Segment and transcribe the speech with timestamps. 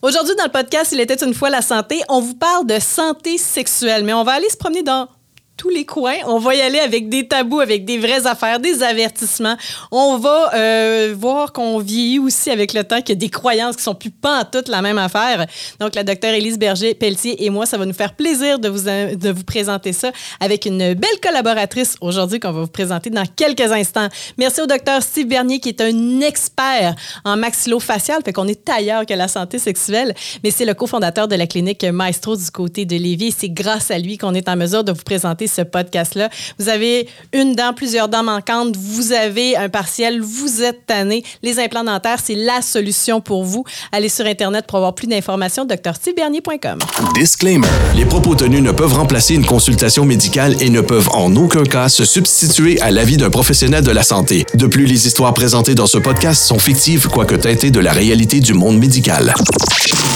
[0.00, 3.36] Aujourd'hui, dans le podcast Il était une fois la santé, on vous parle de santé
[3.36, 5.08] sexuelle, mais on va aller se promener dans
[5.58, 6.14] tous les coins.
[6.26, 9.56] On va y aller avec des tabous, avec des vraies affaires, des avertissements.
[9.90, 13.76] On va euh, voir qu'on vieillit aussi avec le temps, qu'il y a des croyances
[13.76, 15.46] qui sont plus pas toutes la même affaire.
[15.80, 19.30] Donc, la docteure Élise Berger-Pelletier et moi, ça va nous faire plaisir de vous, de
[19.30, 24.08] vous présenter ça avec une belle collaboratrice aujourd'hui qu'on va vous présenter dans quelques instants.
[24.38, 26.94] Merci au docteur Steve Bernier qui est un expert
[27.24, 30.14] en maxillofacial, fait qu'on est ailleurs que la santé sexuelle,
[30.44, 33.34] mais c'est le cofondateur de la clinique Maestro du côté de Lévis.
[33.36, 36.28] C'est grâce à lui qu'on est en mesure de vous présenter ce podcast-là.
[36.58, 41.24] Vous avez une dent, plusieurs dents manquantes, vous avez un partiel, vous êtes tanné.
[41.42, 43.64] Les implants dentaires, c'est la solution pour vous.
[43.92, 46.78] Allez sur Internet pour avoir plus d'informations, drstibernier.com.
[47.14, 47.66] Disclaimer.
[47.96, 51.88] Les propos tenus ne peuvent remplacer une consultation médicale et ne peuvent en aucun cas
[51.88, 54.44] se substituer à l'avis d'un professionnel de la santé.
[54.54, 58.40] De plus, les histoires présentées dans ce podcast sont fictives, quoique teintées de la réalité
[58.40, 59.34] du monde médical.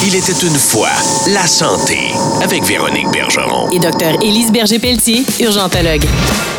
[0.07, 0.91] Il était une fois
[1.29, 1.99] la santé
[2.43, 3.71] avec Véronique Bergeron.
[3.71, 6.05] Et docteur Élise Berger-Pelletier, urgentologue.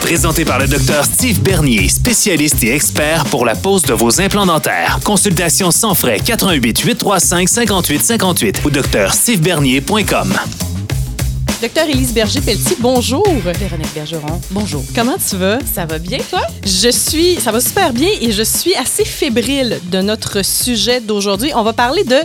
[0.01, 4.45] Présenté par le docteur Steve Bernier, spécialiste et expert pour la pose de vos implants
[4.45, 4.99] dentaires.
[5.03, 10.33] Consultation sans frais 88 835 58 58 ou docteurstevebernier.com.
[11.61, 13.25] Docteur Élise Berger-Pelletier, bonjour.
[13.57, 14.83] Véronique Bergeron, bonjour.
[14.93, 15.59] Comment tu vas?
[15.73, 16.41] Ça va bien, toi?
[16.65, 21.51] Je suis, ça va super bien et je suis assez fébrile de notre sujet d'aujourd'hui.
[21.55, 22.17] On va parler de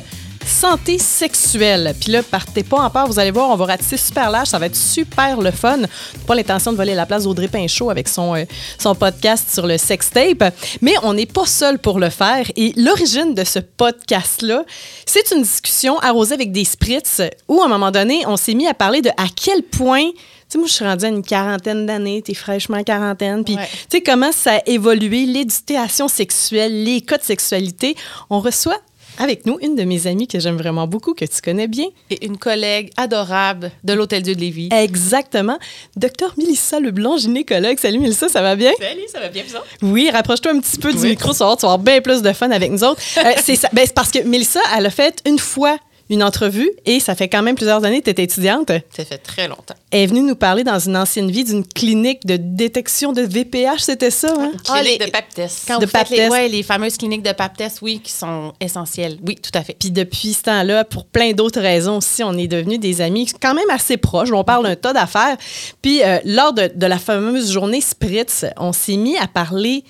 [0.47, 1.95] santé sexuelle.
[2.01, 4.59] Puis là, partez pas en part, vous allez voir, on va ratisser super large, ça
[4.59, 5.79] va être super le fun.
[6.27, 8.45] Pas l'intention de voler la place d'Audrey Pinchot avec son, euh,
[8.79, 12.51] son podcast sur le sextape, mais on n'est pas seul pour le faire.
[12.57, 14.65] Et l'origine de ce podcast-là,
[15.07, 18.67] c'est une discussion arrosée avec des spritz où, à un moment donné, on s'est mis
[18.67, 20.11] à parler de à quel point
[20.49, 23.45] tu sais, moi, je suis rendue à une quarantaine d'années, tu es fraîchement quarantaine.
[23.45, 27.95] Puis, tu sais, comment ça a évolué, l'éducation sexuelle, les cas de sexualité.
[28.31, 28.79] On reçoit
[29.19, 31.87] avec nous une de mes amies que j'aime vraiment beaucoup, que tu connais bien.
[32.11, 34.69] Et une collègue adorable de l'Hôtel Dieu de Lévis.
[34.73, 35.59] Exactement.
[35.97, 37.79] Docteur Mélissa Leblanc, gynécologue.
[37.79, 38.73] Salut Mélissa, ça va bien?
[38.79, 41.63] Salut, ça va bien, vous Oui, rapproche-toi un petit peu du micro, ça va, tu
[41.63, 43.01] vas avoir bien plus de fun avec nous autres.
[43.19, 45.79] Euh, c'est ben, parce que Mélissa, elle a fait une fois
[46.11, 48.71] une entrevue et ça fait quand même plusieurs années que tu étais étudiante.
[48.97, 49.75] Ça fait très longtemps.
[49.91, 53.81] Elle est venue nous parler dans une ancienne vie d'une clinique de détection de VPH,
[53.81, 54.33] c'était ça?
[54.39, 54.53] Hein?
[54.69, 55.65] Ah, clinique de pap test.
[55.67, 59.19] Quand de vous les, ouais, les fameuses cliniques de pap test, oui, qui sont essentielles.
[59.27, 59.77] Oui, tout à fait.
[59.79, 63.55] Puis depuis ce temps-là, pour plein d'autres raisons aussi, on est devenus des amis quand
[63.55, 64.31] même assez proches.
[64.33, 65.37] On parle d'un tas d'affaires.
[65.83, 69.85] Puis euh, lors de, de la fameuse journée Spritz, on s'est mis à parler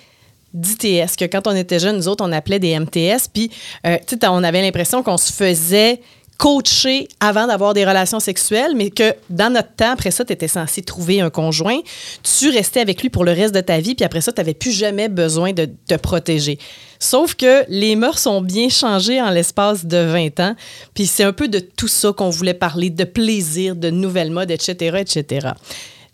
[0.54, 3.28] d'ITS, que quand on était jeunes, nous autres, on appelait des MTS.
[3.32, 3.50] Puis,
[3.86, 6.00] euh, on avait l'impression qu'on se faisait
[6.38, 10.47] coacher avant d'avoir des relations sexuelles, mais que dans notre temps, après ça, tu étais
[10.47, 11.81] censé trouver un conjoint.
[12.22, 14.54] Tu restais avec lui pour le reste de ta vie, puis après ça, tu n'avais
[14.54, 16.59] plus jamais besoin de te protéger.
[17.00, 20.54] Sauf que les mœurs ont bien changé en l'espace de 20 ans,
[20.94, 24.53] puis c'est un peu de tout ça qu'on voulait parler, de plaisir, de nouvelles modes,
[24.53, 25.48] etc., etc.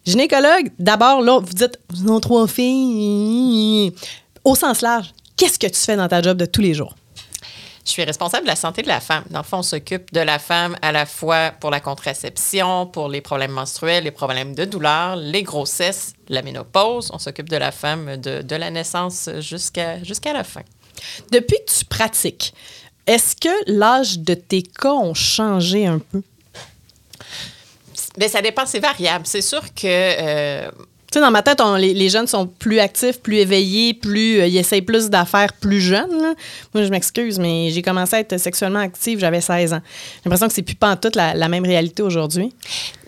[0.07, 3.93] Gynécologue, d'abord, là, vous dites, avez trois filles.
[4.45, 6.95] Au sens large, qu'est-ce que tu fais dans ta job de tous les jours?
[7.87, 9.25] Je suis responsable de la santé de la femme.
[9.31, 13.09] Dans le fond, on s'occupe de la femme à la fois pour la contraception, pour
[13.09, 17.11] les problèmes menstruels, les problèmes de douleur, les grossesses, la ménopause.
[17.13, 20.63] On s'occupe de la femme de, de la naissance jusqu'à jusqu'à la fin.
[21.31, 22.55] Depuis que tu pratiques,
[23.07, 26.23] est-ce que l'âge de tes cas ont changé un peu?
[28.17, 29.27] Bien, ça dépend, c'est variable.
[29.27, 30.71] C'est sûr que euh,
[31.15, 34.83] sais, dans ma tête, les, jeunes sont plus actifs, plus éveillés, plus euh, ils essayent
[34.83, 36.35] plus d'affaires plus jeunes.
[36.75, 39.81] Moi, je m'excuse, mais j'ai commencé à être sexuellement active, j'avais 16 ans.
[39.85, 42.53] J'ai l'impression que c'est plus pas en toute la, même réalité aujourd'hui.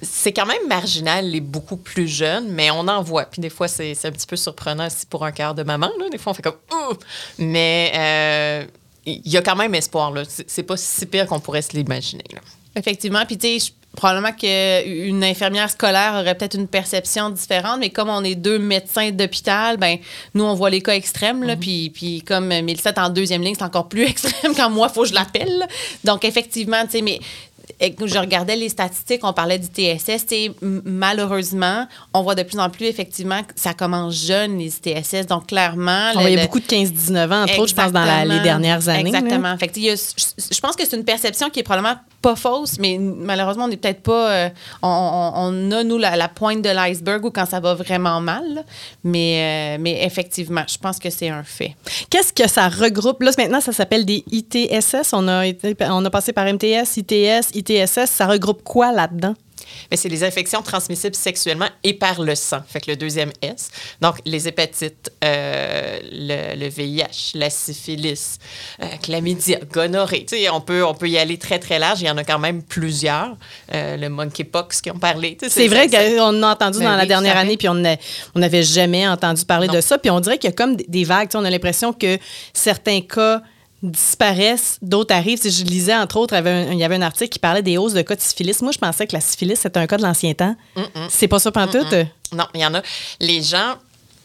[0.02, 3.24] C'est quand même marginal, les beaucoup plus jeunes, mais on en voit.
[3.24, 5.90] Puis des fois, c'est un petit peu surprenant aussi pour un cœur de maman.
[5.98, 6.08] Là.
[6.10, 6.56] Des fois, on fait comme
[7.38, 8.64] Mais euh,
[9.06, 10.12] il y a quand même espoir.
[10.46, 12.24] C'est pas si pire qu'on pourrait se l'imaginer.
[12.74, 13.24] Effectivement.
[13.26, 18.22] Puis, tu sais, probablement qu'une infirmière scolaire aurait peut-être une perception différente, mais comme on
[18.22, 19.98] est deux médecins d'hôpital, ben
[20.34, 21.42] nous, on voit les cas extrêmes.
[21.42, 21.58] Là, mm-hmm.
[21.58, 24.94] puis, puis comme Mélissa est en deuxième ligne, c'est encore plus extrême quand moi, il
[24.94, 25.66] faut que je l'appelle.
[26.04, 27.18] Donc, effectivement, tu sais, mais
[27.80, 30.26] je regardais les statistiques, on parlait du TSS.
[30.62, 35.26] Malheureusement, on voit de plus en plus effectivement que ça commence jeune, les TSS.
[35.26, 36.10] Donc, clairement.
[36.20, 39.08] il y a beaucoup de 15-19 ans, entre autres, je pense, dans les dernières années.
[39.08, 39.56] Exactement.
[39.58, 43.68] Fait je, pense que c'est une perception qui est probablement pas fausse, mais malheureusement, on
[43.68, 44.30] n'est peut-être pas.
[44.30, 44.48] Euh,
[44.82, 48.64] on, a, nous, la, pointe de l'iceberg ou quand ça va vraiment mal.
[49.04, 51.74] Mais, euh, mais effectivement, je pense que c'est un fait.
[52.10, 53.22] Qu'est-ce que ça regroupe?
[53.22, 55.12] Là, maintenant, ça s'appelle des ITSS.
[55.12, 55.44] On a,
[55.90, 58.06] on a passé par MTS, ITS, ITSS.
[58.06, 59.34] Ça regroupe quoi là-dedans?
[59.90, 62.60] Mais c'est les infections transmissibles sexuellement et par le sang.
[62.68, 63.70] Fait que le deuxième S.
[64.00, 68.38] Donc, les hépatites, euh, le, le VIH, la syphilis,
[68.82, 70.24] euh, chlamydia, gonorrhée.
[70.24, 72.00] Tu sais, on peut, on peut y aller très, très large.
[72.00, 73.36] Il y en a quand même plusieurs.
[73.74, 75.36] Euh, le monkeypox qui ont parlé.
[75.48, 77.96] C'est vrai qu'on a entendu Ben dans la oui, dernière année, puis on n'a-
[78.34, 79.74] on n'avait jamais entendu parler Non.
[79.74, 79.98] de ça.
[79.98, 81.28] Puis on dirait qu'il y a comme des- des vagues.
[81.28, 82.18] Tu sais, On a l'impression que
[82.52, 83.42] certains cas
[83.82, 85.40] disparaissent, d'autres arrivent.
[85.40, 88.02] Si je lisais, entre autres, il y, avait un, article qui parlait des hausses de
[88.02, 88.60] cas de syphilis.
[88.62, 90.56] Moi, je pensais que la syphilis, c'était un cas de l'ancien temps.
[91.08, 91.94] C'est pas ça pantoute?
[92.32, 92.82] Non, il y en a.
[93.20, 93.74] Les gens.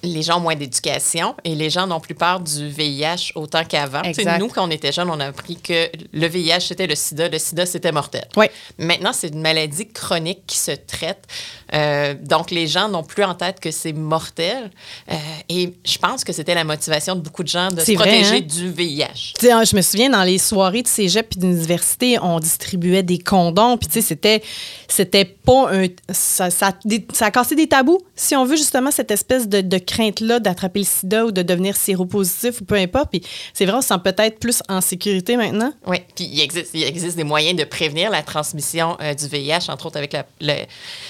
[0.04, 4.02] Les gens ont moins d'éducation et les gens n'ont plus peur du VIH autant qu'avant.
[4.40, 7.30] Nous, quand on était jeunes, on a appris que le VIH, c'était le sida.
[7.30, 8.28] Le sida, c'était mortel.
[8.36, 8.48] Oui.
[8.78, 11.28] Maintenant, c'est une maladie chronique qui se traite.
[11.74, 14.72] Euh, donc, les gens n'ont plus en tête que c'est mortel.
[15.12, 15.16] Euh,
[15.50, 18.38] et je pense que c'était la motivation de beaucoup de gens de se vrai, protéger
[18.38, 18.42] hein?
[18.42, 19.34] du VIH.
[19.40, 23.04] Tu sais, hein, je me souviens, dans les soirées de cégep puis d'université, on distribuait
[23.04, 23.78] des condoms.
[23.78, 24.42] Puis, tu sais, c'était,
[24.88, 25.88] c'était pas un.
[26.12, 26.74] Ça, ça,
[27.20, 30.86] a cassé des tabous, si on veut, justement, cette espèce de, de crainte-là d'attraper le
[30.86, 33.10] sida ou de devenir séropositif ou peu importe.
[33.12, 33.22] Puis,
[33.54, 35.74] c'est vrai, on se sent peut-être plus en sécurité maintenant.
[35.88, 39.70] Oui, puis il existe, il existe des moyens de prévenir la transmission euh, du VIH,
[39.70, 40.66] entre autres avec la, le-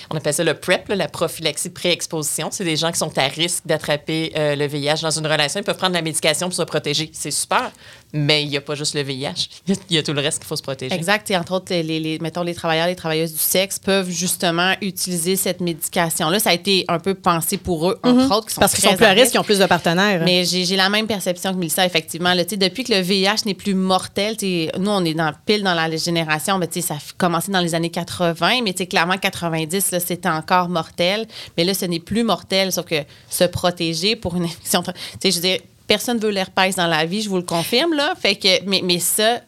[0.10, 2.50] on appelle ça le PrEP, là, la prophylaxie pré-exposition.
[2.52, 5.60] C'est des gens qui sont à risque d'attraper euh, le VIH dans une relation.
[5.60, 7.10] Ils peuvent prendre la médication pour se protéger.
[7.14, 7.72] C'est super,
[8.14, 9.50] mais il n'y a pas juste le VIH.
[9.90, 10.94] Il y a- tout le reste qu'il faut se protéger.
[10.96, 11.30] Exact.
[11.32, 15.36] Et entre autres, les, les- mettons, les travailleurs, les travailleuses du sexe peuvent justement utiliser
[15.36, 16.40] cette médication-là.
[16.40, 18.96] Ça a été un peu pensé pour eux, entre autres, qui sont Parce qu'ils sont
[18.96, 20.22] plus à risque, ils ont plus de partenaires.
[20.26, 22.34] Mais j'ai j'ai la même perception que Mélissa, effectivement.
[22.34, 24.36] Là, Tu sais, depuis que le VIH n'est plus mortel,
[24.80, 27.60] nous, on est dans, pile dans la génération, ben, tu sais, ça a commencé dans
[27.62, 31.28] les années 80, mais tu sais, clairement, 90, là, c'était encore mortel.
[31.58, 32.96] Mais là, ce n'est plus mortel, sauf que
[33.30, 34.82] se protéger pour une infection.
[34.84, 34.92] Tu
[35.22, 35.60] sais, je veux dire,
[35.92, 38.14] personne ne veut l'herpès dans la vie, je vous le confirme, là.
[38.18, 39.42] Fait que, mais, mais ça,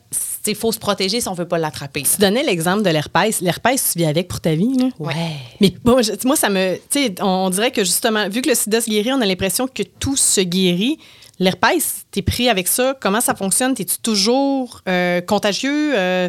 [0.46, 2.02] il faut se protéger si on ne veut pas l'attraper.
[2.04, 3.40] Tu donnais l'exemple de l'herpès.
[3.40, 4.76] L'herpès, tu vis avec pour ta vie.
[4.78, 4.90] là?
[5.00, 5.14] Ouais.
[5.62, 5.74] Mais
[6.04, 6.76] je- moi, ça me.
[6.90, 9.26] Tu sais, on, on dirait que justement, vu que le sida se guérit, on a
[9.26, 10.98] l'impression que tout se guérit.
[11.40, 12.94] L'herpès, t'es pris avec ça.
[13.00, 13.74] Comment ça fonctionne?
[13.74, 15.94] T'es-tu toujours euh, contagieux?
[15.98, 16.28] Euh,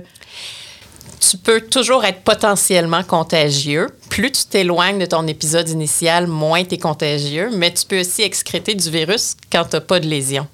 [1.31, 3.89] tu peux toujours être potentiellement contagieux.
[4.11, 8.23] Plus tu t'éloignes de ton épisode initial, moins tu es contagieux, mais tu peux aussi
[8.23, 10.47] excréter du virus quand tu n'as pas de lésion.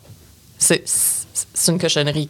[0.59, 2.29] C'est une cochonnerie.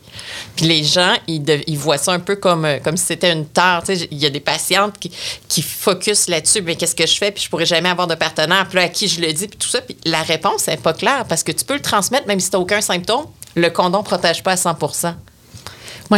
[0.57, 1.43] Puis les gens, ils,
[1.77, 3.83] voient ça un peu comme, euh, comme si c'était une tare.
[3.83, 5.11] Tu sais, Il y a des patientes qui,
[5.49, 6.63] qui focusent là-dessus.
[6.63, 7.31] Mais qu'est-ce que je fais?
[7.31, 8.69] Puis je pourrais jamais avoir de partenaire.
[8.69, 9.49] Puis à qui je le dis?
[9.49, 9.81] Puis tout ça.
[9.81, 12.57] Puis la réponse n'est pas claire parce que tu peux le transmettre même si tu
[12.57, 13.27] n'as aucun symptôme.
[13.57, 14.77] Le condom ne protège pas à 100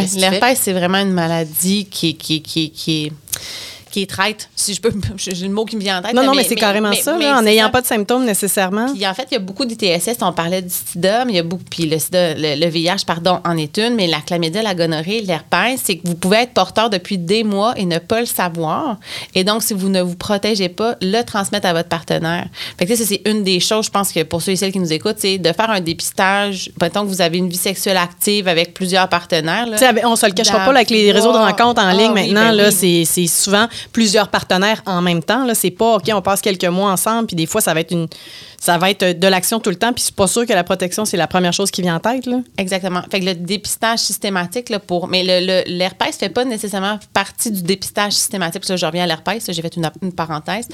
[0.00, 3.12] Tu l'herpès, c'est vraiment une maladie qui, qui, qui, qui est
[3.92, 6.14] qui est traite, si je peux, j'ai le mot qui me vient en tête.
[6.14, 8.24] non, là, non, mais, c'est carrément mais- ça, mais là, en n'ayant pas de symptômes
[8.24, 8.92] nécessairement.
[8.92, 10.16] Puis en fait, il y a beaucoup d'ITSS.
[10.22, 11.62] On parlait du sida, mais il y a beaucoup.
[11.70, 15.20] Puis le sida, le, le VIH, pardon, en est une, mais la chlamydia, la gonorrhée,
[15.20, 18.96] l'herpès, c'est que vous pouvez être porteur depuis des mois et ne pas le savoir.
[19.34, 22.46] Et donc, si vous ne vous protégez pas, le transmettre à votre partenaire.
[22.78, 24.80] Fait que ça, c'est une des choses, je pense que pour ceux et celles qui
[24.80, 26.70] nous écoutent, c'est de faire un dépistage.
[26.80, 29.66] Mettons que vous avez une vie sexuelle active avec plusieurs partenaires.
[29.66, 29.76] là.
[30.04, 32.22] On se le cachera pas là, avec les réseaux de rencontres en Ah ligne oui,
[32.32, 32.48] maintenant.
[32.48, 33.04] ben là, oui.
[33.06, 35.44] c'est souvent plusieurs partenaires en même temps.
[35.44, 37.90] Là, c'est pas OK, on passe quelques mois ensemble, puis des fois ça va être
[37.92, 38.06] une,
[38.58, 41.04] ça va être de l'action tout le temps, puis c'est pas sûr que la protection
[41.04, 42.26] c'est la première chose qui vient en tête.
[42.26, 42.40] Là.
[42.58, 43.02] Exactement.
[43.10, 45.08] Fait que le dépistage systématique, là, pour.
[45.08, 48.62] Mais le, le- l'herpès fait pas nécessairement partie du dépistage systématique.
[48.62, 50.68] Que je reviens à l'herpès, j'ai fait une, parenthèse.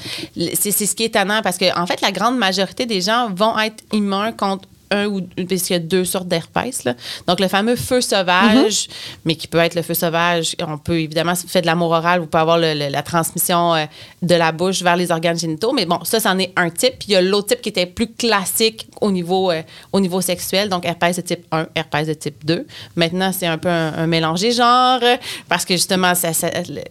[0.53, 3.57] C'est ce qui est étonnant parce que, en fait, la grande majorité des gens vont
[3.59, 6.83] être immuns contre un ou parce qu'il y a deux sortes d'herpès.
[7.27, 8.87] Donc, le fameux feu sauvage,
[9.25, 11.91] mais qui peut être le feu sauvage, on peut évidemment, si vous faites de l'amour
[11.91, 13.85] oral, vous pouvez avoir le- le- la transmission euh,
[14.21, 15.73] de la bouche vers les organes génitaux.
[15.73, 16.93] Mais bon, ça, c'en est un type.
[16.99, 19.61] Puis il y a l'autre type qui était plus classique au niveau, euh,
[19.93, 22.65] au niveau sexuel, donc herpès de type 1, herpès de type 2.
[22.95, 25.17] Maintenant, c'est un peu un, un mélangé genre, euh,
[25.47, 26.29] parce que justement, ça,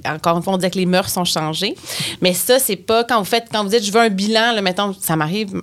[0.08, 1.74] encore une fois, on disait que les mœurs sont changées.
[2.20, 4.62] Mais ça, c'est pas quand vous faites, quand vous dites, je veux un bilan, là,
[4.62, 5.60] mettons, ça m'arrive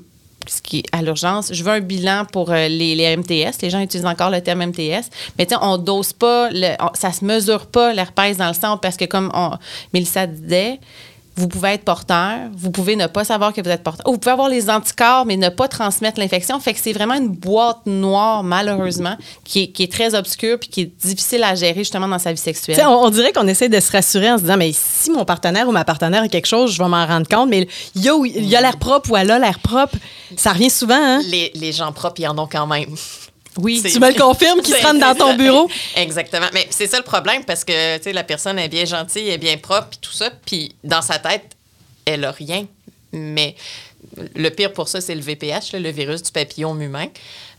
[0.48, 1.54] ce qui à l'urgence.
[1.54, 3.62] Je veux un bilan pour euh, les, MTS.
[3.62, 5.10] Les gens utilisent encore le terme MTS.
[5.38, 8.98] Mais on dose pas, le, on- ça se mesure pas l'herpès dans le sang parce
[8.98, 9.52] que comme on,
[10.28, 10.80] disait,
[11.38, 14.08] vous pouvez être porteur, vous pouvez ne pas savoir que vous êtes porteur.
[14.08, 16.60] Ou vous pouvez avoir les anticorps, mais ne pas transmettre l'infection.
[16.60, 20.70] Fait que c'est vraiment une boîte noire, malheureusement, qui est, qui est très obscure puis
[20.70, 22.76] qui est difficile à gérer justement dans sa vie Tu sexuelle.
[22.78, 25.26] sais, On, on dirait qu'on essaie de se rassurer en se disant, mais si mon
[25.26, 27.50] partenaire ou ma partenaire a quelque chose, je vais m'en rendre compte.
[27.50, 29.98] Mais il y a, il y a l'air propre ou elle a l'air propre.
[30.38, 30.96] Ça revient souvent.
[30.96, 31.22] Hein?
[31.26, 32.96] Les, les gens propres, ils en ont quand même.
[33.58, 35.70] Oui, C'est- tu me le confirmes qu'ils se rendent dans ton bureau?
[35.96, 36.48] Exactement.
[36.54, 39.36] Mais c'est ça le problème parce que tu sais, la personne est bien gentille, elle
[39.36, 40.30] est bien propre, puis tout ça.
[40.46, 41.56] Puis dans sa tête,
[42.06, 42.66] elle a rien.
[43.14, 43.56] Mais
[44.36, 47.08] le pire pour ça, c'est le VPH, là, le virus du papillome humain.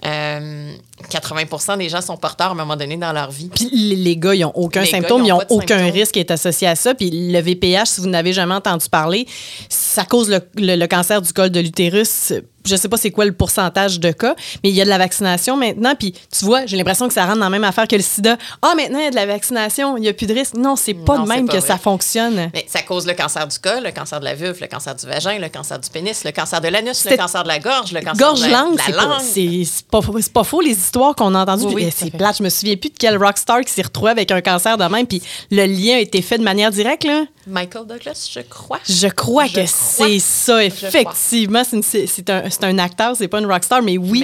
[0.05, 0.73] Euh,
[1.11, 3.49] 80% des gens sont porteurs à un moment donné dans leur vie.
[3.55, 5.93] Puis les, gars, ils n'ont aucun Les symptôme, ils ils ont n'ont aucun symptômes.
[5.95, 6.95] risque qui est associé à ça.
[6.95, 9.26] Puis le VPH, si vous n'avez jamais entendu parler,
[9.71, 12.33] ça cause le, le- le cancer du col de l'utérus.
[12.66, 14.99] Je sais pas c'est quoi le pourcentage de cas, mais il y a de la
[14.99, 15.94] vaccination maintenant.
[15.99, 18.37] Puis tu vois, j'ai l'impression que ça rentre dans la même affaire que le sida.
[18.62, 20.54] Ah, maintenant, il y a de la vaccination, il n'y a plus de risque.
[20.54, 21.66] Non, c'est pas Non, de même pas que vrai.
[21.68, 22.50] ça fonctionne.
[22.52, 25.06] Mais ça cause le cancer du col, le cancer de la vulve, le cancer du
[25.06, 28.00] vagin, le cancer du pénis, le cancer de l'anus, le cancer de la gorge, le
[28.00, 28.78] cancer Gorge de la, langue,
[29.20, 30.00] c'est pas,
[30.32, 31.66] pas, faux les histoires qu'on a entendues.
[31.66, 33.82] Oui, Puis, oui, eh, c'est plate, je me souviens plus de quel rockstar qui s'est
[33.82, 35.06] retrouvé avec un cancer de même.
[35.06, 37.04] Puis le lien a été fait de manière directe.
[37.04, 37.25] Là.
[37.46, 38.80] Michael Douglas, je crois.
[38.88, 41.62] Je crois Je que c'est ça, effectivement.
[41.64, 44.20] C'est un, c'est un acteur, c'est pas une rockstar, mais oui,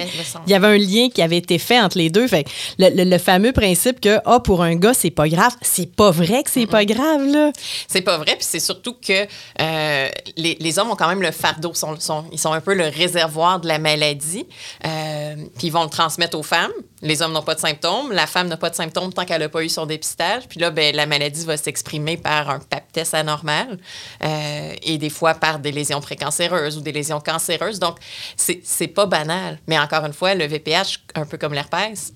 [0.47, 2.27] il y avait un lien qui avait été fait entre les deux.
[2.27, 2.45] Fait
[2.79, 6.11] le, le- le fameux principe que, ah, pour un gars, c'est pas grave, c'est pas
[6.11, 7.51] vrai que c'est pas grave, là.
[7.87, 9.27] C'est pas vrai, puis c'est surtout que
[9.61, 12.73] euh, les, les hommes ont quand même le fardeau, sont, sont- ils sont un peu
[12.73, 14.45] le réservoir de la maladie,
[14.85, 16.71] euh, puis ils vont le transmettre aux femmes.
[17.01, 19.49] Les hommes n'ont pas de symptômes, la femme n'a pas de symptômes tant qu'elle n'a
[19.49, 23.13] pas eu son dépistage, puis là, ben, la maladie va s'exprimer par un pap test
[23.13, 23.77] anormal
[24.23, 27.79] euh, et des fois par des lésions précancéreuses ou des lésions cancéreuses.
[27.79, 27.97] Donc,
[28.35, 29.59] c'est pas banal.
[29.67, 32.13] Mais encore une fois, le VPH, un peu comme l'herpès,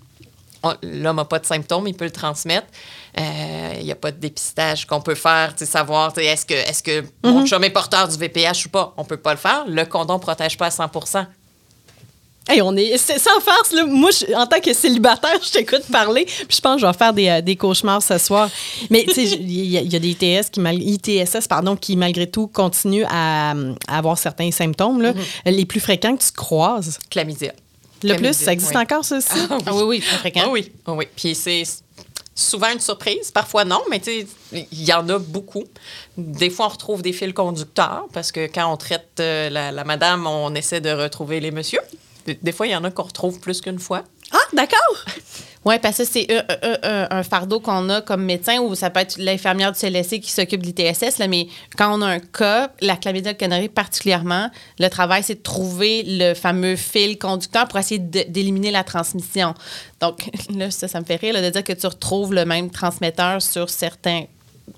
[0.83, 2.67] l'homme n'a pas de symptômes, il peut le transmettre.
[3.19, 7.05] Euh, Il n'y a pas de dépistage qu'on peut faire, savoir est-ce que, est que
[7.23, 8.93] mon chum est porteur du VPH ou pas?
[8.97, 9.65] On ne peut pas le faire.
[9.67, 10.89] Le condom ne protège pas à 100
[12.49, 13.85] Hey, on est c'est sans farce là.
[13.85, 16.97] Moi, je- en tant que célibataire, je t'écoute parler, puis je pense que je vais
[16.97, 18.49] faire des, euh, des cauchemars ce soir.
[18.89, 21.75] Mais tu sais, il y, a- il y a des ITS qui mal- ITSS pardon
[21.75, 23.51] qui malgré tout continuent à,
[23.87, 25.13] à avoir certains symptômes là.
[25.45, 26.99] Les plus fréquents que tu croises.
[27.09, 27.53] Chlamydia.
[28.03, 28.81] Le plus, ça existe oui.
[28.81, 29.27] encore ça aussi.
[29.65, 30.41] Ah oui, oui, très fréquent.
[30.45, 31.05] Ah oui, ah oui.
[31.15, 31.63] Puis c'est
[32.35, 35.63] souvent une surprise, parfois non, mais tu sais, il y en a beaucoup.
[36.15, 39.83] Des fois, on retrouve des fils conducteurs parce que quand on traite euh, la, la
[39.83, 41.81] madame, on essaie de retrouver les messieurs.
[42.27, 44.03] Des, des fois, il y en a qu'on retrouve plus qu'une fois.
[44.31, 44.77] Ah, d'accord.
[45.65, 48.89] Oui, parce que c'est un, un- un- un fardeau qu'on a comme médecin ou ça
[48.89, 52.19] peut être l'infirmière du CLSC qui s'occupe de l'ITSS, là, mais quand on a un
[52.19, 57.79] cas, la chlamydia canari particulièrement, le travail, c'est de trouver le fameux fil conducteur pour
[57.79, 59.55] essayer d'éliminer la transmission.
[59.99, 62.69] Donc, là, ça, ça me fait rire là, de dire que tu retrouves le même
[62.69, 64.23] transmetteur sur certains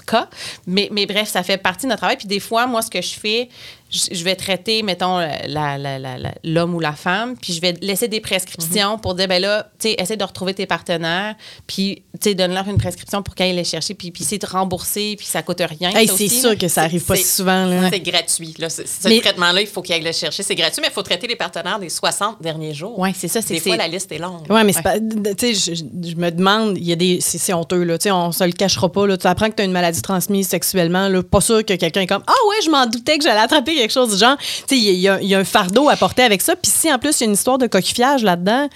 [0.08, 0.28] cas.
[0.66, 2.18] Mais, mais bref, ça fait partie de notre travail.
[2.18, 3.50] Puis des fois, moi, ce que je fais,
[3.90, 7.74] je, vais traiter, mettons, la- la- la- la- l'homme ou la femme, puis je vais
[7.82, 11.36] laisser des prescriptions pour dire, ben là, tu sais, essaie de retrouver tes partenaires,
[11.68, 14.46] puis, tu sais, donne-leur une prescription pour qu'ils aillent les chercher, puis, puis c'est de
[14.46, 15.90] rembourser, puis ça coûte rien.
[15.92, 17.90] Hey, c'est sûr que ça arrive pas si souvent là.
[17.92, 18.54] C'est gratuit.
[18.60, 18.70] Là.
[18.70, 20.44] Ce Mais- traitement-là, il faut qu'il aille le chercher.
[20.44, 22.98] C'est gratuit, mais il faut traiter les partenaires des 60 derniers jours.
[23.00, 24.42] Ouais, c'est ça, c'est Des fois, la liste est longue.
[24.50, 25.00] Oui, mais c'est pas.
[25.00, 27.20] Tu sais, je, je me demande, il y a des.
[27.22, 27.98] C'est c'est honteux, là.
[27.98, 29.18] Tu sais, on se le cachera pas, là.
[29.18, 31.24] Tu apprends que tu as une maladie transmise sexuellement, là.
[31.24, 33.92] Pas sûr que quelqu'un est comme Ah ouais, je m'en doutais que j'allais attraper quelque
[33.94, 34.38] chose du genre.
[34.38, 36.56] Tu sais, il y, y y a un fardeau à porter avec ça.
[36.56, 38.70] Puis si en plus, il y a une histoire de coquillage là-dedans,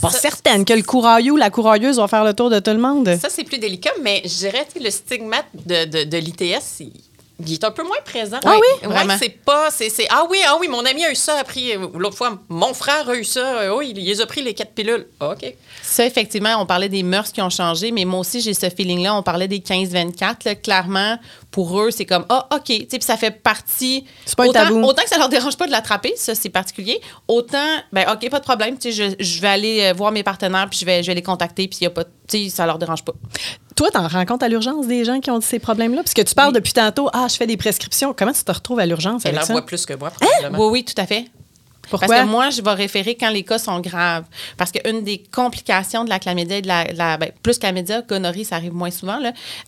[0.00, 2.70] pas Ça- certaine que le courailleux ou la courailleuse va faire le tour de tout
[2.70, 3.18] le monde.
[3.20, 6.92] Ça, c'est plus délicat, mais je dirais que le stigmate de, de, de l'ITS, il,
[7.46, 8.38] il est un peu moins présent.
[8.44, 8.86] Ah oui?
[8.88, 9.16] Ouais, Vraiment.
[9.18, 9.70] c'est pas.
[9.70, 11.72] c'est c'est, ah oui, ah oui, mon ami a eu ça, a pris.
[11.94, 13.40] L'autre fois, mon frère a eu ça.
[13.62, 15.06] euh, Oui, il, il les a pris les quatre pilules.
[15.20, 15.54] Ah, OK.
[15.82, 19.14] Ça, effectivement, on parlait des mœurs qui ont changé, mais moi aussi, j'ai ce feeling-là.
[19.16, 20.44] On parlait des 15-24.
[20.44, 20.54] là.
[20.54, 21.18] Clairement,
[21.50, 22.64] pour eux, c'est comme, ah, OK.
[22.64, 24.04] Puis ça fait partie.
[24.24, 24.82] C'est pas un autant, tabou.
[24.82, 27.00] Autant que ça leur dérange pas de l'attraper, ça, c'est particulier.
[27.28, 27.58] Autant,
[27.92, 28.78] ben, OK, pas de problème.
[28.78, 31.14] Tu sais, je, je vais aller euh, voir mes partenaires, puis je vais, je vais
[31.14, 32.04] les contacter, puis il y a pas.
[32.04, 33.12] Tu sais, ça leur dérange pas.
[33.74, 36.02] Toi, t'en rencontres à l'urgence des gens qui ont ces problèmes-là?
[36.02, 38.14] Parce que tu parles depuis tantôt, ah, je fais des prescriptions.
[38.16, 40.66] Comment tu te retrouves à l'urgence Elle en voit plus que moi, probablement.
[40.66, 41.24] Oui, oui, tout à fait.
[41.88, 42.08] Pourquoi?
[42.08, 44.24] Parce que moi, je vais référer quand les cas sont graves.
[44.56, 48.02] Parce qu'une des complications de la chlamydia et de la, de la- ben, plus chlamydia,
[48.02, 49.18] gonorrhée, ça arrive moins souvent,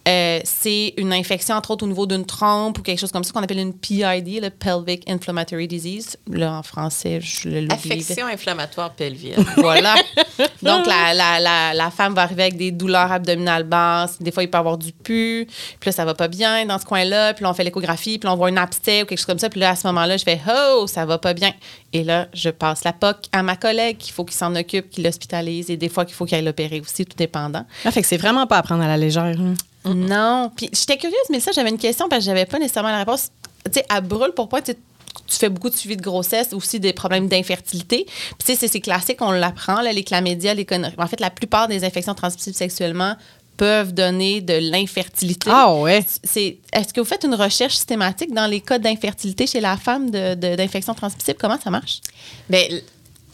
[0.09, 3.33] euh, c'est une infection, entre autres, au niveau d'une trompe ou quelque chose comme ça
[3.33, 6.17] qu'on appelle une PID, le Pelvic Inflammatory Disease.
[6.31, 7.69] Là, en français, je l'oublie.
[7.73, 9.45] Affection inflammatoire pelvienne.
[9.57, 9.95] Voilà.
[10.63, 14.19] Donc, la, la, la, la femme va arriver avec des douleurs abdominales basses.
[14.21, 15.47] Des fois, il peut avoir du pu.
[15.81, 17.35] Puis là, ça va pas bien dans ce coin-là.
[17.35, 18.19] Puis là, on fait l'échographie.
[18.19, 19.49] Puis là, on voit un abcès ou quelque chose comme ça.
[19.49, 21.53] Puis là, à ce moment-là, je fais Oh, ça va pas bien.
[21.93, 25.05] Et là, je passe la POC à ma collègue qu'il faut qu'il s'en occupe, qu'il
[25.05, 25.71] l'hospitalise.
[25.71, 27.65] Et des fois, qu'il faut qu'il aille l'opérer aussi, tout dépendant.
[27.85, 29.35] Ah, fait que c'est vraiment pas à prendre à la légère.
[29.85, 30.51] Non.
[30.57, 33.31] Puis j'étais curieuse, mais ça, j'avais une question parce que j'avais pas nécessairement la réponse.
[33.67, 34.75] Tu sais, à brûle, pourquoi tu
[35.29, 38.05] fais beaucoup de suivi de grossesse, aussi des problèmes d'infertilité.
[38.07, 40.95] Puis, tu sais, c'est- classique, on l'apprend, les chlamydia, les conneries.
[40.99, 43.17] En fait, la plupart des infections transmissibles sexuellement
[43.57, 45.51] peuvent donner de l'infertilité.
[45.53, 46.05] Ah ouais.
[46.25, 50.11] C'est, est-ce que vous faites une recherche systématique dans les cas d'infertilité chez la femme
[50.11, 51.39] de, de- d'infection transmissible?
[51.41, 52.01] Comment ça marche?
[52.51, 52.83] L-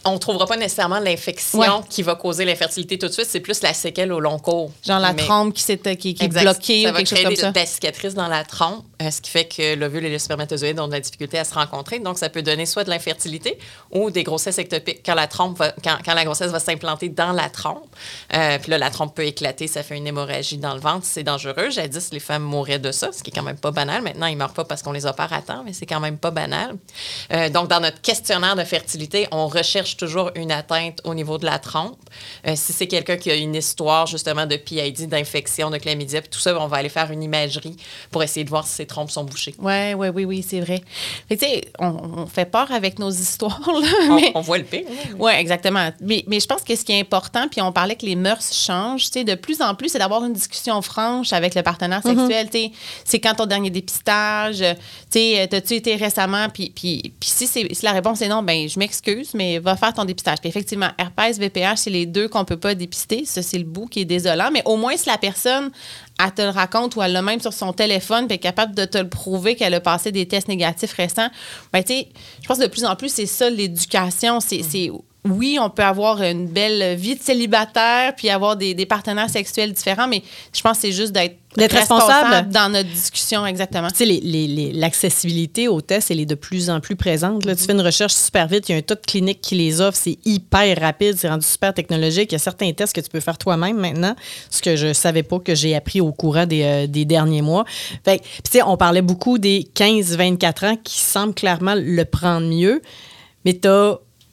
[0.05, 1.67] on ne trouvera pas nécessairement l'infection Ouais.
[1.89, 4.71] qui va causer l'infertilité tout de suite, c'est plus la séquelle au long cours.
[4.85, 7.21] Genre la Mais- trompe qui, s'est- qui, qui est bloquée ça ou va quelque chose
[7.23, 7.51] comme des, ça.
[7.51, 10.79] de la cicatrice dans la trompe, euh, ce qui fait que l'ovule et le spermatozoïde
[10.79, 11.99] ont de la difficulté à se rencontrer.
[11.99, 13.57] Donc, ça peut donner soit de l'infertilité
[13.91, 17.31] ou des grossesses ectopiques quand la, trompe va- quand, quand la grossesse va s'implanter dans
[17.31, 17.85] la trompe.
[18.33, 21.23] Euh, puis là, la trompe peut éclater, ça fait une hémorragie dans le ventre, c'est
[21.23, 21.69] dangereux.
[21.71, 24.01] Jadis, les femmes mouraient de ça, ce qui est quand même pas banal.
[24.01, 26.31] Maintenant, ils meurent pas parce qu'on les opère à temps, mais c'est quand même pas
[26.31, 26.75] banal.
[27.33, 31.45] Euh, donc, dans notre questionnaire de fertilité, on recherche toujours une atteinte au niveau de
[31.45, 31.99] la trompe.
[32.47, 36.29] Euh, si c'est quelqu'un qui a une histoire justement de PID, d'infection, de chlamydia, puis
[36.29, 37.77] tout ça, on va aller faire une imagerie
[38.11, 39.55] pour essayer de voir si ses trompes sont bouchées.
[39.59, 40.81] Ouais, ouais, oui, oui, c'est vrai.
[41.29, 41.87] Tu sais, on,
[42.21, 44.31] on fait peur avec nos histoires, là, mais...
[44.35, 44.83] on voit le pire.
[44.83, 45.15] là.
[45.17, 45.89] Oui, exactement.
[46.01, 48.53] Mais, mais je pense que ce qui est important, puis on parlait que les mœurs
[48.53, 52.01] changent, tu sais, de plus en plus, c'est d'avoir une discussion franche avec le partenaire
[52.03, 52.49] sexuel.
[52.49, 52.71] tu sais.
[53.05, 57.67] C'est quand ton dernier dépistage, tu sais, t'as-tu été récemment, puis, puis, puis si, si
[57.83, 60.39] la réponse est non, ben je m'excuse, mais va faire ton dépistage.
[60.39, 63.25] Puis effectivement, herpès, VPH, c'est les deux qu'on peut pas dépister.
[63.25, 64.49] Ça, c'est le bout qui est désolant.
[64.51, 65.71] Mais au moins, si la personne,
[66.23, 68.85] elle te le raconte ou elle l'a même sur son téléphone, puis est capable de
[68.85, 71.29] te le prouver qu'elle a passé des tests négatifs récents,
[71.73, 72.07] ben tu sais,
[72.41, 74.39] je pense que de plus en plus, c'est ça l'éducation.
[74.39, 74.91] C'est, c'est-
[75.25, 79.73] oui, on peut avoir une belle vie de célibataire puis avoir des, des partenaires sexuels
[79.73, 80.23] différents, mais
[80.55, 82.49] je pense que c'est juste d'être, responsable.
[82.49, 83.89] dans notre discussion, exactement.
[83.89, 87.43] Tu sais, l'accessibilité aux tests, elle est de plus en plus présente.
[87.45, 87.53] Là.
[87.53, 89.81] Tu fais une recherche super vite, il y a un tas de cliniques qui les
[89.81, 92.31] offrent, c'est hyper rapide, c'est rendu super technologique.
[92.31, 94.15] Il y a certains tests que tu peux faire toi-même maintenant,
[94.49, 97.65] ce que je savais pas que j'ai appris au courant des, euh, des derniers mois.
[98.05, 102.81] Fait tu sais, on parlait beaucoup des 15-24 ans qui semblent clairement le prendre mieux,
[103.43, 103.67] mais tu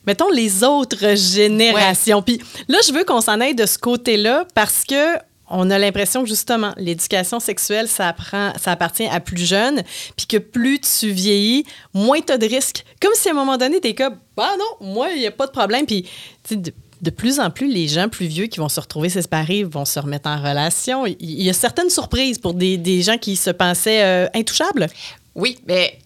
[0.06, 2.22] mettons, les autres générations.
[2.22, 6.22] Puis là, je veux qu'on s'en aille de ce côté-là parce que on a l'impression
[6.22, 9.82] que justement, l'éducation sexuelle, ça, apprend, ça appartient à plus jeunes,
[10.16, 12.84] puis que plus tu vieillis, moins tu as de risques.
[13.00, 15.30] Comme si à un moment donné, tu es comme, ah non, moi, il n'y a
[15.30, 15.86] pas de problème.
[15.86, 16.04] Puis,
[16.50, 19.84] de, de plus en plus, les gens plus vieux qui vont se retrouver séparés vont
[19.84, 21.06] se remettre en relation.
[21.06, 24.88] Il il y a certaines surprises pour des, des gens qui se pensaient euh, intouchables.
[25.34, 25.98] Oui, mais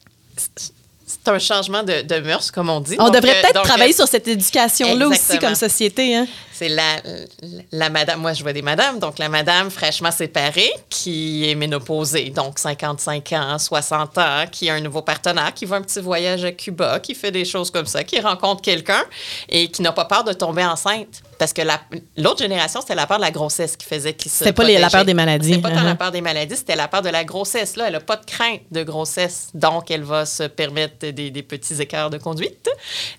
[1.25, 2.97] c'est- un changement de, de mœurs, comme on dit.
[2.99, 6.17] On Donc, devrait euh, peut-être travailler euh, sur cette éducation-là aussi comme société.
[6.17, 6.27] Hein?
[6.53, 6.97] C'est la,
[7.43, 11.55] la, la madame, moi je vois des madames, donc la madame fraîchement séparée qui est
[11.55, 16.01] ménopausée, donc 55 ans, 60 ans, qui a un nouveau partenaire, qui va un petit
[16.01, 19.03] voyage à Cuba, qui fait des choses comme ça, qui rencontre quelqu'un
[19.49, 21.23] et qui n'a pas peur de tomber enceinte.
[21.39, 21.81] Parce que la-
[22.19, 24.77] l'autre génération, c'était la peur de la grossesse qui faisait qu'ils se C'était pas les-
[24.77, 25.49] la peur des maladies.
[25.55, 25.97] C'était pas tant la Uh-huh.
[25.97, 27.77] peur des maladies, c'était la peur de la grossesse.
[27.77, 31.43] Là, elle n'a pas de crainte de grossesse, donc elle va se permettre des, des
[31.43, 32.69] petits écarts de conduite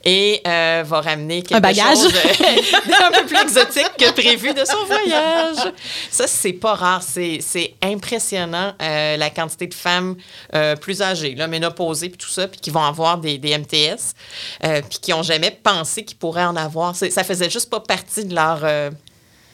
[0.03, 1.97] et euh, va ramener quelque bagage.
[1.97, 5.73] chose de- d'un peu plus exotique que prévu de son voyage.
[6.09, 7.01] Ça, c'est pas rare.
[7.03, 10.15] C'est impressionnant euh, la quantité de femmes
[10.55, 14.13] euh, plus âgées, là, ménopausées, puis tout ça, puis qui vont avoir des, des MTS,
[14.63, 16.95] euh, puis qui n'ont jamais pensé qu'ils pourraient en avoir.
[16.95, 18.89] Ça faisait juste pas partie de leur, euh,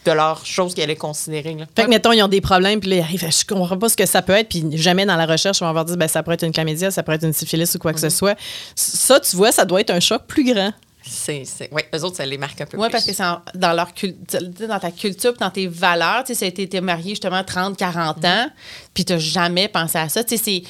[0.10, 1.54] de leur chose qu'ils allaient considérer.
[1.54, 1.66] là.
[1.76, 3.98] Fait que, mettons, ils ont des problèmes, puis là, ils arrivent, je comprends pas ce
[3.98, 6.24] que ça peut être, puis jamais dans la recherche, on va avoir dit, ben, ça
[6.24, 8.38] pourrait être une chlamydia, ça pourrait être une syphilis ou quoi que ce soit.
[8.76, 10.72] Ça, tu vois, ça doit être un choc plus grand.
[11.10, 12.92] C'est, oui, eux autres, ça les marque un peu Oui, plus.
[12.92, 13.24] parce que c'est
[13.56, 17.12] dans leur culture, dans ta culture, dans tes valeurs, tu sais, ça a été marié
[17.12, 18.50] justement 30, 40 ans,
[18.94, 20.22] puis tu n'as jamais pensé à ça.
[20.26, 20.64] Tu sais,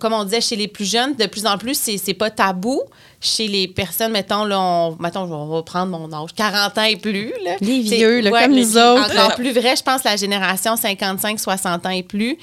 [0.00, 2.80] Comme on disait, chez les plus jeunes, de plus en plus, c'est pas tabou.
[3.20, 6.96] Chez les personnes, mettons, là, on, mettons, on va prendre mon âge, 40 ans et
[6.96, 7.32] plus.
[7.44, 7.52] Là.
[7.60, 9.10] Les vieux, là, comme les- nous autres.
[9.12, 12.36] Encore plus vrai, je pense, la génération 55, 60 ans et plus.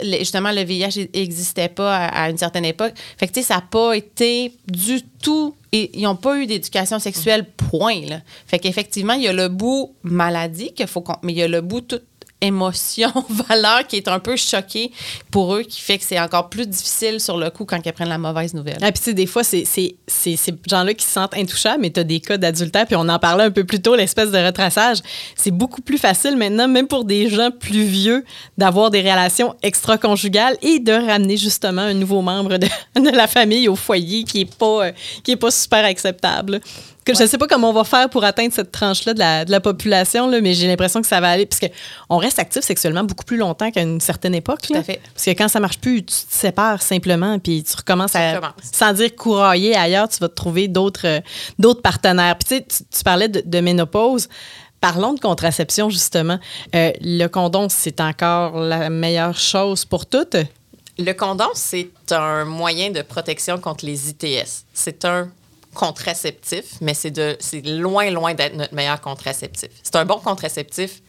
[0.00, 2.92] Le- justement, le VIH n'existait pas à, à une certaine époque.
[3.18, 5.54] Fait que, ça n'a pas été du tout.
[5.72, 8.00] et Ils n'ont pas eu d'éducation sexuelle, point.
[8.08, 8.20] Là.
[8.46, 11.48] Fait qu'effectivement, il y a le bout maladie, qu'il faut qu'on- mais il y a
[11.48, 12.02] le bout toute
[12.42, 13.10] émotion,
[13.48, 14.92] valeur qui est un peu choqué
[15.30, 18.08] pour eux, qui fait que c'est encore plus difficile sur le coup quand ils apprennent
[18.08, 18.78] la mauvaise nouvelle.
[18.82, 20.36] Ah, puis tu sais, des fois, c'est ces
[20.68, 23.44] gens-là qui se sentent intouchables, mais tu as des cas d'adultère, puis on en parlait
[23.44, 24.98] un peu plus tôt, l'espèce de retraçage.
[25.36, 28.24] C'est beaucoup plus facile maintenant, même pour des gens plus vieux,
[28.58, 32.66] d'avoir des relations extra-conjugales et de ramener justement un nouveau membre de,
[33.16, 36.60] la famille au foyer qui est pas, euh, pas super acceptable.
[37.04, 39.44] Que Je ne sais pas comment on va faire pour atteindre cette tranche-là de la,
[39.44, 41.46] de la population, là, mais j'ai l'impression que ça va aller.
[41.46, 44.62] Parce qu'on reste actif sexuellement beaucoup plus longtemps qu'à une certaine époque.
[44.62, 44.80] Tout là.
[44.80, 45.00] à fait.
[45.12, 48.40] Parce que quand ça marche plus, tu te sépares simplement, puis tu recommences à.
[48.62, 51.20] Sans dire courailler ailleurs, tu vas te trouver d'autres euh,
[51.58, 52.36] d'autres partenaires.
[52.38, 54.28] Puis tu sais, tu, tu parlais de, de ménopause.
[54.80, 56.38] Parlons de contraception, justement.
[56.74, 60.36] Euh, le condom, c'est encore la meilleure chose pour toutes.
[60.98, 64.64] Le condom, c'est un moyen de protection contre les ITS.
[64.74, 65.28] C'est un
[65.74, 69.70] contraceptif, mais c'est de c'est loin, loin d'être notre meilleur contraceptif.
[69.82, 71.00] C'est un bon contraceptif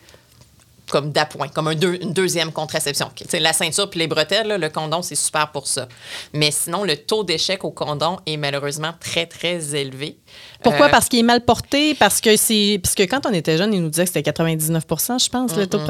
[0.89, 3.10] comme d'appoint, comme un deux- une deuxième contraception.
[3.39, 5.88] La ceinture puis les bretelles, là, le condom, c'est super pour ça.
[6.34, 10.17] Mais sinon, le taux d'échec au condom est malheureusement très, très élevé.
[10.62, 10.88] Pourquoi?
[10.88, 11.95] Euh, Parce qu'il est mal porté?
[11.95, 12.80] Parce que c'est.
[12.84, 15.56] Parce que quand on était jeune, ils nous disaient que c'était 99% je pense.
[15.56, 15.86] le taux de-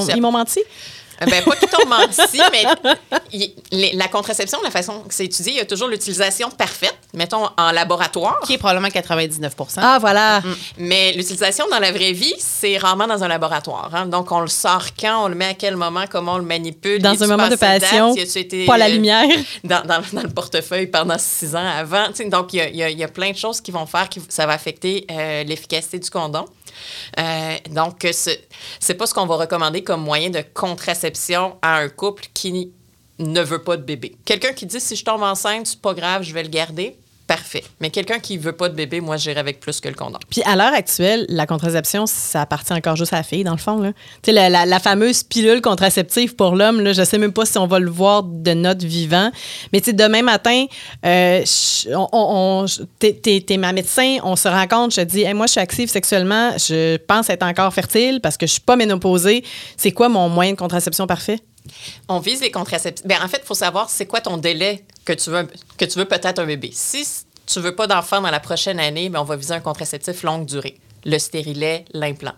[0.00, 0.60] C'est- Ils m'ont menti?
[1.20, 2.64] Euh, Ben, pas qu'ils t'ont menti, mais
[3.32, 6.96] il- les- la contraception, la façon que c'est étudié, il y a toujours l'utilisation parfaite,
[7.14, 8.40] mettons en laboratoire.
[8.44, 10.42] Qui est probablement 99 Ah, voilà.
[10.78, 13.90] Mais l'utilisation dans la vraie vie, c'est rarement dans un laboratoire.
[13.94, 14.06] hein.
[14.06, 17.00] Donc, on le sort quand, on le met à quel moment, comment on le manipule.
[17.00, 18.36] Dans un moment de passion, date?
[18.36, 19.26] Été, pas la euh, lumière.
[19.64, 22.06] Dans, dans- dans le portefeuille pendant six ans avant.
[22.08, 24.18] Tu sais, donc, il y y y a plein de choses qui vont faire que
[24.28, 26.46] ça va affecter euh, l'efficacité du condom.
[27.18, 28.30] Euh, donc, ce
[28.80, 32.72] c'est pas ce qu'on va recommander comme moyen de contraception à un couple qui
[33.18, 34.16] ne veut pas de bébé.
[34.24, 36.96] Quelqu'un qui dit si je tombe enceinte, c'est pas grave, je vais le garder.
[37.26, 37.64] Parfait.
[37.80, 40.18] Mais quelqu'un qui veut pas de bébé, moi, j'irai avec plus que le condom.
[40.28, 43.58] Puis à l'heure actuelle, la contraception, ça appartient encore juste à la fille, dans le
[43.58, 43.78] fond.
[43.80, 43.92] là.
[43.92, 47.46] Tu sais, la, la- la fameuse pilule contraceptive pour l'homme, là, je sais même pas
[47.46, 49.30] si on va le voir de notre vivant.
[49.72, 50.66] Mais tu sais, demain matin,
[51.06, 51.42] euh,
[51.94, 52.66] on,
[52.98, 56.50] t'es, ma médecin, on se rencontre, je te dis, Hey, moi, je suis active sexuellement,
[56.58, 59.44] je pense être encore fertile parce que je suis pas ménopausée.
[59.76, 61.40] C'est quoi mon moyen de contraception parfait?
[62.08, 63.06] On vise les contraceptifs.
[63.06, 64.84] Ben, en fait, il faut savoir c'est quoi ton délai?
[65.04, 66.70] Que tu veux, peut-être un bébé.
[66.72, 67.04] Si
[67.46, 70.46] tu veux pas d'enfant dans la prochaine année, ben, on va viser un contraceptif longue
[70.46, 70.78] durée.
[71.04, 72.34] Le stérilet, l'implant.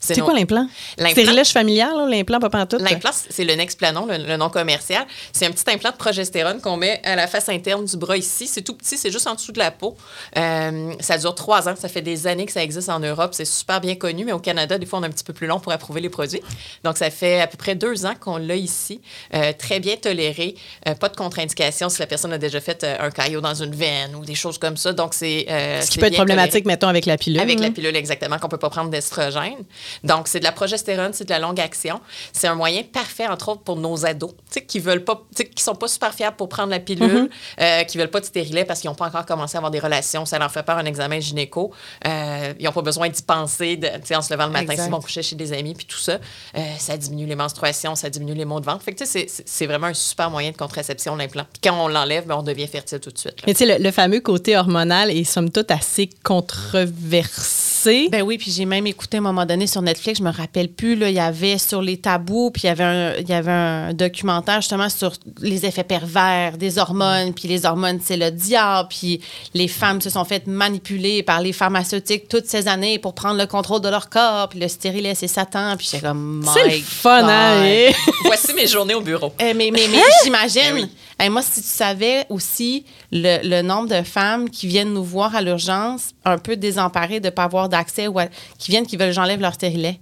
[0.00, 0.68] C'est quoi l'implant?
[0.96, 2.80] L'implant- Stérilet familial, l'implant, pas pantoute?
[2.80, 5.04] L'implant, c'est le Nexplanon, le, le nom commercial.
[5.32, 8.46] C'est un petit implant de progestérone qu'on met à la face interne du bras ici.
[8.46, 9.96] C'est tout petit, c'est juste en dessous de la peau.
[10.36, 11.74] Euh, ça dure trois ans.
[11.76, 13.32] Ça fait des années que ça existe en Europe.
[13.34, 15.46] C'est super bien connu, mais au Canada, des fois, on est un petit peu plus
[15.46, 16.40] long pour approuver les produits.
[16.84, 19.00] Donc, ça fait à peu près deux ans qu'on l'a ici.
[19.34, 20.54] Euh, très bien toléré.
[20.88, 24.14] Euh, pas de contre-indication si la personne a déjà fait un caillot dans une veine
[24.16, 24.92] ou des choses comme ça.
[24.92, 25.46] Donc, c'est.
[25.48, 26.16] Ce qui c'est peut être toléré.
[26.16, 27.40] problématique, mettons, avec la pilule.
[27.40, 29.64] Avec la pilule, exactement, qu'on peut pas prendre d'estrogène.
[30.04, 32.00] Donc, c'est de la progestérone, c'est de la longue action.
[32.32, 35.22] C'est un moyen parfait, entre autres, pour nos ados, tu sais, qui veulent pas,
[35.54, 37.28] qui sont pas super fiers pour prendre la pilule,
[37.60, 39.78] euh, qui veulent pas de stérilet parce qu'ils n'ont pas encore commencé à avoir des
[39.80, 40.24] relations.
[40.26, 41.72] Ça leur fait peur un examen gynéco.
[42.06, 44.66] Euh, ils n'ont pas besoin d'y penser, de, tu sais, en se levant le matin,
[44.82, 46.18] s'ils vont coucher chez des amis, puis tout ça.
[46.56, 48.82] Euh, ça diminue les menstruations, ça diminue les maux de ventre.
[48.82, 51.44] Fait que, tu sais, c'est- vraiment un super moyen de contraception, l'implant.
[51.52, 53.40] Puis quand on l'enlève, ben, on devient fertile tout de suite.
[53.40, 53.44] là.
[53.46, 58.08] Mais tu sais, le, le fameux côté hormonal est somme toute assez controversé.
[58.10, 60.68] Ben oui, puis j'ai même écouté à un moment donné sur Netflix, je me rappelle
[60.68, 63.32] plus, là, il y avait sur les tabous, puis il y avait un, il y
[63.32, 68.30] avait un documentaire justement sur les effets pervers des hormones, puis les hormones, c'est le
[68.30, 69.20] diable, puis
[69.54, 73.46] les femmes se sont faites manipuler par les pharmaceutiques toutes ces années pour prendre le
[73.46, 77.26] contrôle de leur corps, puis le stérilet, c'est Satan, puis j'étais comme, c'est le fun,
[77.28, 77.64] hein?
[77.64, 77.94] Et-
[78.24, 79.32] Voici mes journées au bureau.
[79.38, 80.02] Eh, mais mais, mais Hein?
[80.24, 80.62] j'imagine.
[80.68, 80.86] Eh oui.
[81.20, 85.34] Eh, moi, si tu savais aussi le, le nombre de femmes qui viennent nous voir
[85.34, 88.26] à l'urgence, un peu désemparées de ne pas avoir d'accès ou à-
[88.58, 89.98] qui viennent, qui veulent que j'enlève leur stérilet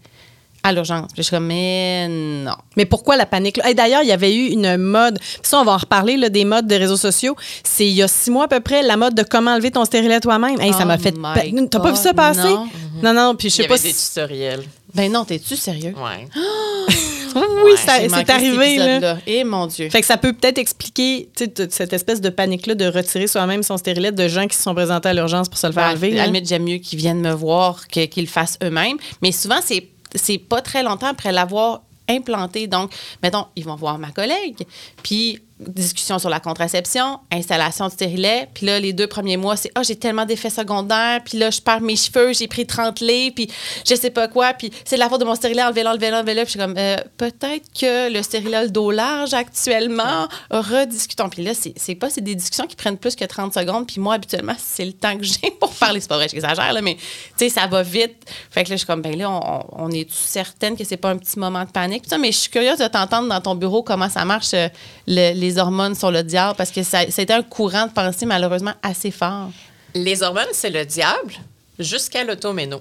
[0.63, 1.13] à l'urgence.
[1.13, 2.55] Puis je suis comme, mais non.
[2.77, 3.57] Mais pourquoi la panique?
[3.59, 3.69] là?
[3.69, 6.29] Hey, D'ailleurs, il y avait eu une mode, puis ça, on va en reparler là,
[6.29, 7.37] des modes des réseaux sociaux.
[7.63, 9.85] C'est il y a six mois à peu près, la mode de comment enlever ton
[9.85, 10.61] stérilet toi-même.
[10.61, 11.13] Hey, ça Oh m'a fait.
[11.13, 11.35] pa-
[11.71, 12.41] T'as pas vu ça passer?
[12.49, 12.67] non.
[13.03, 14.09] Non, non, puis je Il y sais pas avait des si.
[14.09, 14.65] tutoriels.
[14.95, 15.95] Ben non, t'es-tu sérieux?
[15.97, 16.27] Ouais.
[17.65, 18.77] Oui, c'est cet arrivé.
[18.77, 18.97] Là.
[18.97, 19.19] épisode-là.
[19.27, 19.89] Eh mon Dieu.
[19.91, 24.13] Fait que ça peut peut-être expliquer cette espèce de panique-là de retirer soi-même son stérilet
[24.13, 26.13] de gens qui se sont présentés à l'urgence pour se le faire enlever.
[26.13, 26.21] à là.
[26.23, 28.97] la limite, j'aime mieux qu'ils viennent me voir qu'ils le fassent eux-mêmes.
[29.23, 32.67] Mais souvent, c'est c'est pas très longtemps après l'avoir implanté.
[32.67, 32.93] Donc,
[33.23, 34.65] mettons, ils vont voir ma collègue,
[35.03, 39.71] puis discussion sur la contraception, installation de stérilet, puis là, les deux premiers mois, c'est
[39.75, 43.35] «Ah, j'ai tellement d'effets secondaires, puis là, je perds mes cheveux, j'ai pris 30 livres,
[43.35, 43.51] puis
[43.89, 46.43] je sais pas quoi, puis c'est de la faute de mon stérilet, enlevez-le, enlevez-le, enlevez-le.»
[46.45, 51.43] Puis je suis comme Euh, Peut-être que le stérilet le dos large actuellement, rediscutons.» Puis
[51.43, 54.15] là, c'est c'est pas, c'est des discussions qui prennent plus que 30 secondes, puis moi,
[54.15, 56.01] habituellement, c'est le temps que j'ai pour parler.
[56.01, 57.03] C'est pas vrai, j'exagère, là, mais tu
[57.39, 58.17] sais, ça va vite.
[58.51, 61.11] Fait que là, je suis comme, ben là, on, on est certaine que c'est pas
[61.11, 62.03] un petit moment de panique?
[62.03, 64.69] Puis ça, mais je suis curieuse de t'entendre dans ton bureau comment ça marche, euh,
[65.07, 69.11] le- les hormones sur le diable, parce que c'était un courant de pensée, malheureusement, assez
[69.11, 69.51] fort.
[69.95, 71.35] Les hormones, c'est le diable
[71.79, 72.81] jusqu'à l'automéno.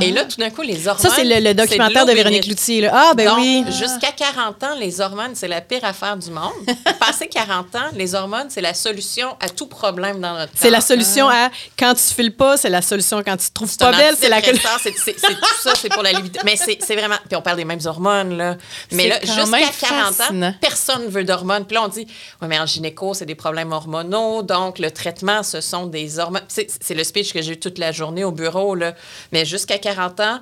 [0.00, 1.02] Et là, tout d'un coup, les hormones.
[1.02, 2.46] Ça, c'est le, le documentaire de l'eau Véronique.
[2.46, 2.80] Loutier.
[2.82, 2.90] là.
[2.92, 3.64] Ah, ben Donc, oui.
[3.68, 6.52] Jusqu'à 40 ans, les hormones, c'est la pire affaire du monde.
[7.00, 10.60] Passé 40 ans, les hormones, c'est la solution à tout problème dans notre corps.
[10.60, 13.76] C'est la solution à quand tu files pas, c'est la solution quand tu te trouves
[13.76, 16.40] pas belle, c'est la c'est tout ça, c'est pour la libido.
[16.44, 17.16] Mais c'est vraiment.
[17.28, 18.56] Puis on parle des mêmes hormones, là.
[18.92, 20.46] Mais là, jusqu'à 40 fascinant.
[20.48, 21.64] ans, personne ne veut d'hormones.
[21.66, 22.06] Puis là, on dit,
[22.40, 24.42] oui, mais en gynéco, c'est des problèmes hormonaux.
[24.42, 26.42] Donc, le traitement, ce sont des hormones.
[26.48, 28.94] C'est c'est le speech que j'ai eu toute la journée au bureau, là.
[29.32, 29.89] Mais jusqu'à 40
[30.20, 30.40] ans,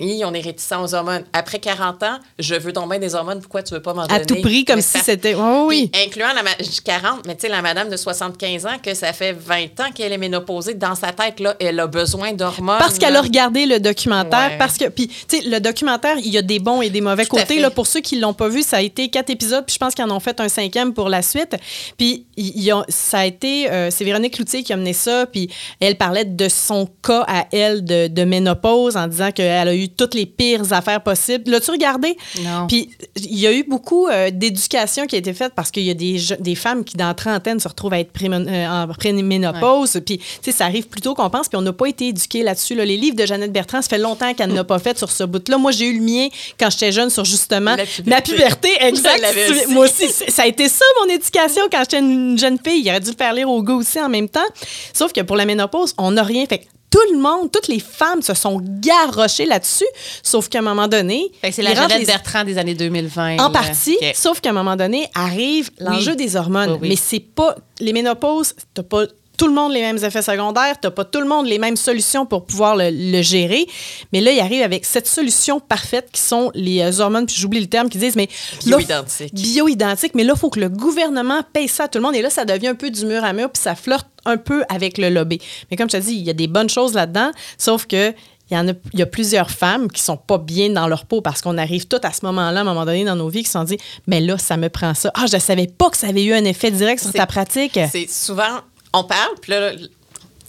[0.00, 1.24] hi, on est réticent aux hormones.
[1.32, 4.20] Après 40 ans, je veux tomber des hormones, pourquoi tu veux pas m'en donner?
[4.20, 5.34] À tout prix, comme Mais si ça- c'était.
[5.36, 5.88] Oh, oui.
[5.92, 8.78] Puis, incluant la ma- je dis 40, mais tu sais, la madame de 75 ans,
[8.82, 12.32] que ça fait 20 ans qu'elle est ménopausée, dans sa tête, là, elle a besoin
[12.32, 12.78] d'hormones.
[12.78, 14.50] Parce qu'elle a regardé le documentaire.
[14.52, 14.58] Ouais.
[14.58, 17.24] Parce que, puis, tu sais, le documentaire, il y a des bons et des mauvais
[17.24, 17.60] Tout côtés.
[17.60, 19.94] Là, pour ceux qui l'ont pas vu, ça a été quatre épisodes, puis je pense
[19.94, 21.56] qu'ils en ont fait un cinquième pour la suite.
[21.98, 25.26] Puis, ils- ils ont- ça a été, euh, c'est Véronique Cloutier qui a mené ça,
[25.26, 29.74] puis elle parlait de son cas à elle de, de ménopause en disant qu'elle a
[29.74, 31.50] eu toutes les pires affaires possibles.
[31.50, 32.16] L'as-tu regardé?
[32.42, 32.66] Non.
[32.66, 35.90] Puis, il y a eu beaucoup euh, d'éducation qui a été faite parce qu'il y
[35.90, 40.00] a des, des femmes qui, dans trentaine, se retrouvent à être euh, en préménopause.
[40.04, 42.42] Puis, tu sais, ça arrive plus tôt qu'on pense, puis on n'a pas été éduqués
[42.42, 42.74] là-dessus.
[42.74, 42.84] là.
[42.84, 45.58] Les livres de Jeannette Bertrand, ça fait longtemps qu'elle n'a pas fait sur ce bout-là.
[45.58, 48.02] Moi, j'ai eu le mien quand j'étais jeune sur justement puberté.
[48.10, 48.68] ma puberté.
[48.80, 49.24] Exact.
[49.50, 49.72] Aussi.
[49.72, 52.82] Moi aussi, ça a été ça, mon éducation, quand j'étais une jeune fille.
[52.84, 54.40] Il aurait dû le faire lire au gars aussi en même temps.
[54.92, 56.66] Sauf que pour la ménopause, on n'a rien fait.
[56.90, 59.86] Tout le monde, toutes les femmes se sont garrochées là-dessus,
[60.24, 63.38] sauf qu'à un moment donné, c'est la Jeannette les- Bertrand des années 2020.
[63.38, 66.16] en partie, sauf qu'à un moment donné, arrive l'enjeu Oui.
[66.16, 66.70] des hormones.
[66.72, 66.88] Oui, oui.
[66.90, 67.54] Mais c'est pas.
[67.78, 69.04] Les ménopauses, t'as pas
[69.40, 72.26] tout le monde les mêmes effets secondaires, t'as pas tout le monde les mêmes solutions
[72.26, 73.66] pour pouvoir le, le gérer.
[74.12, 77.60] Mais là, il arrive avec cette solution parfaite qui sont les euh, hormones, puis j'oublie
[77.60, 78.28] le terme, qui disent, mais.
[78.66, 79.32] là, Bio-identiques.
[79.32, 82.16] Bio-identiques, mais là, il faut que le gouvernement paye ça à tout le monde.
[82.16, 84.62] Et là, ça devient un peu du mur à mur, puis ça flirte un peu
[84.68, 85.40] avec le lobby.
[85.70, 88.12] Mais comme je te dis, il y a des bonnes choses là-dedans, sauf que.
[88.52, 91.04] Il y, en a, il y a plusieurs femmes qui sont pas bien dans leur
[91.04, 93.44] peau parce qu'on arrive toutes à ce moment-là, à un moment donné dans nos vies,
[93.44, 95.12] qui se sont dit, mais là, ça me prend ça.
[95.14, 97.78] Ah, je savais pas que ça avait eu un effet direct sur ta pratique.
[97.92, 98.58] C'est souvent,
[98.92, 99.72] on parle, puis là,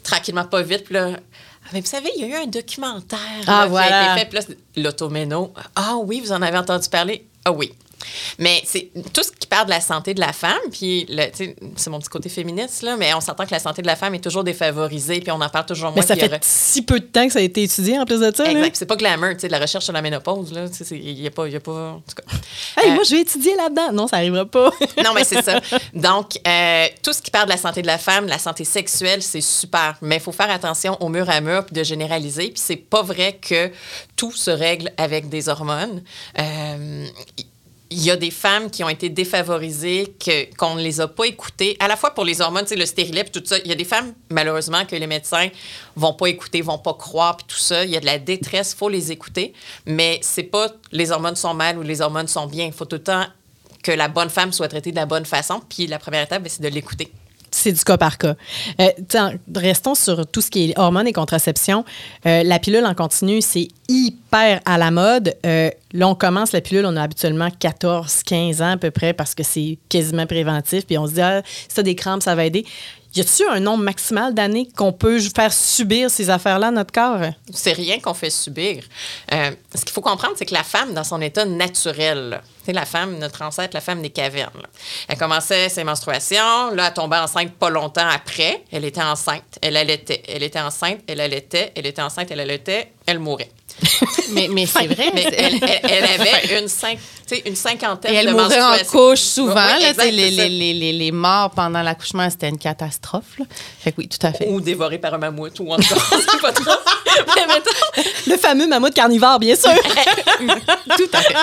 [0.04, 3.20] tranquillement, pas vite, puis là, ah, mais vous savez, il y a eu un documentaire
[3.48, 5.54] Ah, là, qui a été fait, puis là, c'est l'automéno.
[5.76, 7.26] Ah oui, vous en avez entendu parler?
[7.46, 7.74] Ah oui.
[8.40, 11.08] Mais c'est tout ce qui parle de la santé de la femme, puis
[11.76, 14.16] c'est mon petit côté féministe, là, mais on s'entend que la santé de la femme
[14.16, 16.02] est toujours défavorisée, puis on en parle toujours moins.
[16.02, 18.32] Mais ça fait si peu de temps que ça a été étudié en plus de
[18.36, 18.50] ça.
[18.50, 18.76] Exact.
[18.76, 20.66] C'est pas glamour, tu sais, de la recherche sur la ménopause, là.
[20.92, 21.48] Il n'y a pas.
[21.48, 22.38] Y a pas en tout cas.
[22.78, 23.92] Hey, Euh, moi, je vais étudier là-dedans.
[23.92, 24.72] Non, ça arrivera pas.
[25.04, 25.60] non, mais c'est ça.
[25.94, 29.22] Donc, euh, tout ce qui parle de la santé de la femme, la santé sexuelle,
[29.22, 29.96] c'est super.
[30.02, 32.50] Mais il faut faire attention au mur à mur puis de généraliser.
[32.50, 33.72] Puis c'est pas vrai que
[34.16, 36.02] tout se règle avec des hormones.
[36.40, 37.06] Euh,
[37.92, 40.16] il y a des femmes qui ont été défavorisées,
[40.58, 43.34] qu'on ne les a pas écoutées, à la fois pour les hormones, le stérilet, puis
[43.34, 43.58] tout ça.
[43.60, 45.50] Il y a des femmes, malheureusement, que les médecins
[45.98, 47.84] vont pas écouter, vont pas croire, puis tout ça.
[47.84, 49.54] Il y a de la détresse, faut les écouter.
[49.86, 52.66] Mais c'est pas les hormones sont mal ou les hormones sont bien.
[52.66, 53.26] Il faut tout le temps
[53.84, 55.62] que la bonne femme soit traitée de la bonne façon.
[55.68, 57.12] Puis la première étape, ben, c'est de l'écouter.
[57.62, 58.34] C'est du cas par cas.
[58.80, 58.90] Euh,
[59.56, 61.86] restons sur tout ce qui est hormones et contraception.
[62.26, 65.36] Euh, la pilule en continu, c'est hyper à la mode.
[65.46, 69.14] Euh, là, on commence la pilule, on a habituellement 14, 15 ans à peu près
[69.14, 70.88] parce que c'est quasiment préventif.
[70.88, 72.66] Puis on se dit, ah, si t'as des crampes, ça va aider.
[73.14, 77.20] Y a-tu un nombre maximal d'années qu'on peut faire subir ces affaires-là à notre corps?
[77.54, 78.84] C'est rien qu'on fait subir.
[79.34, 82.86] Euh, ce qu'il faut comprendre, c'est que la femme, dans son état naturel, sais, la
[82.86, 84.62] femme, notre ancêtre, la femme des cavernes,
[85.08, 88.64] elle commençait ses menstruations, là, elle tombait enceinte pas longtemps après.
[88.72, 90.24] Elle était enceinte, elle allaitait.
[90.28, 93.52] Elle était enceinte, elle allaitait, elle était enceinte, elle allaitait, elle mourait.
[94.32, 95.12] Mais, mais c'est vrai.
[95.14, 98.62] Mais elle, elle- elle avait une, cinq, tu sais, une cinquantaine Et elle de mourait
[98.62, 98.92] en menstruations.
[99.10, 99.54] couche souvent.
[99.78, 103.38] Oui, exact, les, les, les, les, les morts pendant l'accouchement, c'était une catastrophe.
[103.40, 103.46] là.
[103.80, 104.48] Fait que oui, tout à fait.
[104.50, 106.72] Ou dévoré par un mammouth, ou en tout cas, c'est pas trop.
[107.36, 109.72] Mais mettons, Le fameux mammouth carnivore, bien sûr.
[110.98, 111.34] Tout à fait.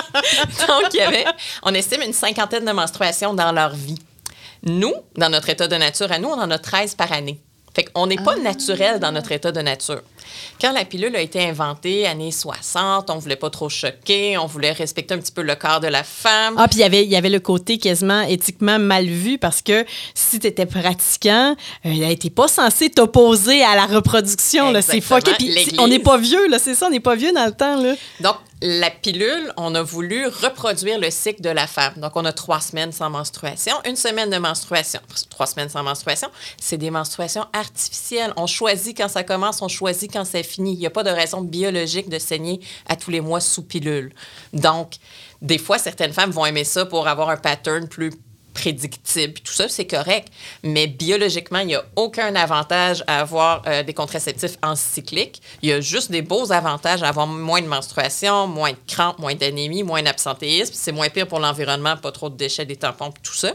[0.67, 1.25] Donc, il y avait,
[1.63, 3.99] on estime une cinquantaine de menstruations dans leur vie.
[4.63, 7.39] Nous, dans notre état de nature, à nous, on en a 13 par année.
[7.75, 10.01] Fait qu'on n'est pas naturel dans notre état de nature.
[10.61, 14.71] Quand la pilule a été inventée, années 60, on voulait pas trop choquer, on voulait
[14.71, 16.55] respecter un petit peu le corps de la femme.
[16.57, 19.61] Ah, puis il y avait- il y avait le côté quasiment éthiquement mal vu parce
[19.61, 24.67] que si tu étais pratiquant, euh, n'était pas censé t'opposer à la reproduction.
[24.81, 25.31] C'est fucké.
[25.63, 27.81] Puis on n'est pas vieux, là, c'est ça, on n'est pas vieux dans le temps.
[27.81, 27.93] Là.
[28.19, 31.93] Donc, la pilule, on a voulu reproduire le cycle de la femme.
[31.97, 34.99] Donc, on a trois semaines sans menstruation, une semaine de menstruation.
[35.29, 38.33] Trois semaines sans menstruation, c'est des menstruations artificielles.
[38.35, 40.73] On choisit quand ça commence, on choisit quand c'est fini.
[40.73, 44.13] Il n'y a pas de raison biologique de saigner à tous les mois sous pilule.
[44.51, 44.95] Donc,
[45.41, 48.11] des fois, certaines femmes vont aimer ça pour avoir un pattern plus
[48.53, 49.33] prédictible.
[49.43, 50.29] Tout ça, c'est correct.
[50.63, 55.41] Mais biologiquement, il n'y a aucun avantage à avoir euh, des contraceptifs encycliques.
[55.61, 59.19] Il y a juste des beaux avantages à avoir moins de menstruation, moins de crampes,
[59.19, 60.73] moins d'anémie, moins d'absentéisme.
[60.75, 63.53] C'est moins pire pour l'environnement, pas trop de déchets, des tampons, tout ça.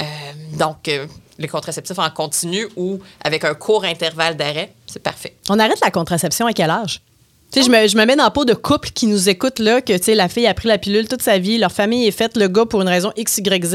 [0.00, 0.04] Euh,
[0.52, 1.06] donc, euh,
[1.38, 5.36] les contraceptifs en continu ou avec un court intervalle d'arrêt, c'est parfait.
[5.48, 7.00] On arrête la contraception à quel âge?
[7.52, 9.92] Tu sais, je me, mets dans la peau de couple qui nous écoute là, que
[9.92, 12.38] tu sais, la fille a pris la pilule toute sa vie, leur famille est faite,
[12.38, 13.74] le gars, pour une raison X, Y, Z,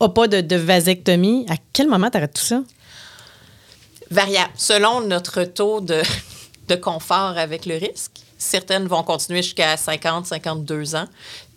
[0.00, 1.44] n'a pas de, vasectomie.
[1.48, 2.62] À quel moment t'arrêtes tout ça?
[4.12, 4.52] Variable.
[4.54, 6.00] Selon notre taux de,
[6.68, 8.12] de confort avec le risque.
[8.38, 11.06] Certaines vont continuer jusqu'à 50, 52 ans.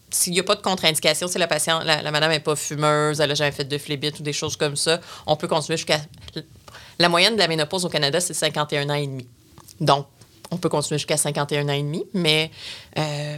[0.10, 3.22] S'il n'y a pas de contre-indication, si la patiente, la, la madame n'est pas fumeuse,
[3.22, 6.02] elle n'a jamais fait de phlébite ou des choses comme ça, on peut continuer jusqu'à.
[6.98, 9.28] La moyenne de la ménopause au Canada, c'est 51 ans et demi.
[9.80, 10.08] Donc,
[10.52, 12.52] on peut continuer jusqu'à 51 ans et demi, mais
[12.98, 13.38] euh,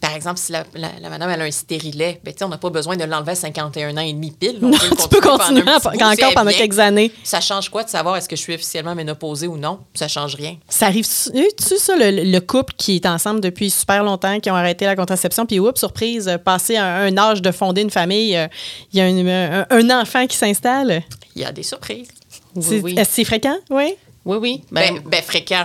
[0.00, 2.56] par exemple, si la, la- la madame elle a un stérilet, ben, tu on n'a
[2.58, 4.58] pas besoin de l'enlever à 51 ans et demi pile.
[4.62, 7.12] On Non, peut tu peux pendant continuer bout, si encore pendant quelques années.
[7.22, 9.80] Ça change quoi de savoir est-ce que je suis officiellement ménopausée ou non?
[9.94, 10.56] Ça change rien.
[10.68, 14.84] Ça arrive-tu, ça, le, le couple qui est ensemble depuis super longtemps, qui ont arrêté
[14.86, 18.48] la contraception, puis oups, surprise, euh, passé un, un âge de fonder une famille, euh,
[18.92, 21.02] il y a une- un, un enfant qui s'installe?
[21.36, 22.08] Il y a des surprises.
[22.56, 22.94] Oui, C'est- oui.
[22.98, 23.56] Est-ce que c'est fréquent?
[23.70, 23.94] Oui.
[24.24, 24.62] Oui, oui.
[24.70, 25.64] Ben, Ben, ben, fréquent.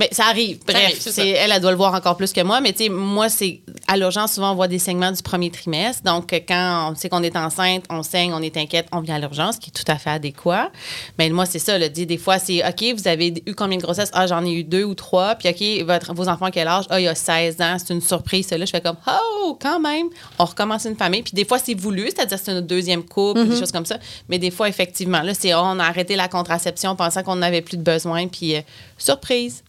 [0.00, 0.60] Mais ça arrive.
[0.66, 1.22] Ça Bref, arrive, ça.
[1.22, 2.62] elle, elle doit le voir encore plus que moi.
[2.62, 6.02] Mais tu sais, moi, c'est à l'urgence, souvent, on voit des saignements du premier trimestre.
[6.04, 9.16] Donc, euh, quand on sait qu'on est enceinte, on saigne, on est inquiète, on vient
[9.16, 10.70] à l'urgence, ce qui est tout à fait adéquat.
[11.18, 11.76] Mais moi, c'est ça.
[11.76, 14.10] Là, dit, des fois, c'est OK, vous avez eu combien de grossesses?
[14.14, 15.34] Ah, j'en ai eu deux ou trois.
[15.34, 16.86] Puis OK, votre, vos enfants, quel âge?
[16.88, 17.76] Ah, il y a 16 ans.
[17.78, 18.46] C'est une surprise.
[18.46, 20.06] Ça, là, je fais comme, oh, quand même.
[20.38, 21.22] On recommence une famille.
[21.22, 23.98] Puis des fois, c'est voulu, c'est-à-dire c'est notre deuxième couple, des choses comme ça.
[24.30, 27.60] Mais des fois, effectivement, là, c'est oh, on a arrêté la contraception pensant qu'on n'avait
[27.60, 28.28] plus de besoin.
[28.28, 28.60] Puis euh,
[28.96, 29.62] surprise.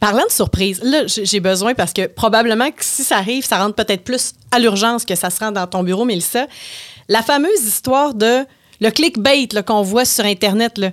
[0.00, 3.74] Parlant de surprise, là, j'ai besoin parce que probablement que si ça arrive, ça rentre
[3.74, 6.46] peut-être plus à l'urgence que ça se rend dans ton bureau, Mélissa.
[7.08, 8.44] La fameuse histoire de
[8.80, 10.78] le clickbait qu'on voit sur Internet.
[10.78, 10.90] là.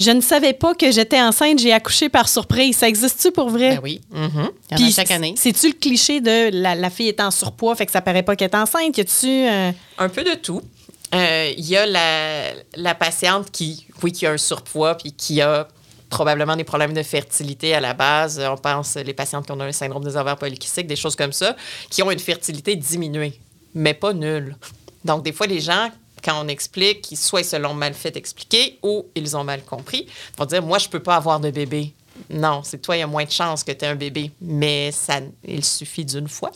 [0.00, 2.76] Je ne savais pas que j'étais enceinte, j'ai accouché par surprise.
[2.78, 3.76] Ça existe-tu pour vrai?
[3.76, 4.00] Ben oui.
[4.10, 4.28] Mhm.
[4.32, 5.34] Il y en a Puis chaque année.
[5.36, 8.34] C'est-tu le cliché de la, la fille est en surpoids, fait que ça paraît pas
[8.34, 8.96] qu'elle est enceinte?
[8.98, 9.28] Y a-tu.
[9.28, 10.60] euh, Un peu de tout.
[11.14, 12.42] Euh, Il y a la,
[12.74, 15.68] la patiente qui, oui, qui a un surpoids puis qui a
[16.14, 18.40] probablement des problèmes de fertilité à la base.
[18.40, 21.56] On pense les patientes qui ont un syndrome des ovaires polykystiques, des choses comme ça,
[21.90, 23.40] qui ont une fertilité diminuée,
[23.74, 24.56] mais pas nulle.
[25.04, 25.90] Donc, des fois, les gens,
[26.22, 30.06] quand on explique, soit ils se l'ont mal fait expliquer ou ils ont mal compris,
[30.38, 31.92] vont dire Moi, je peux pas avoir de bébé.
[32.30, 34.92] Non, c'est toi, il y a moins de chances que tu aies un bébé, mais
[34.92, 36.52] ça, il suffit d'une fois.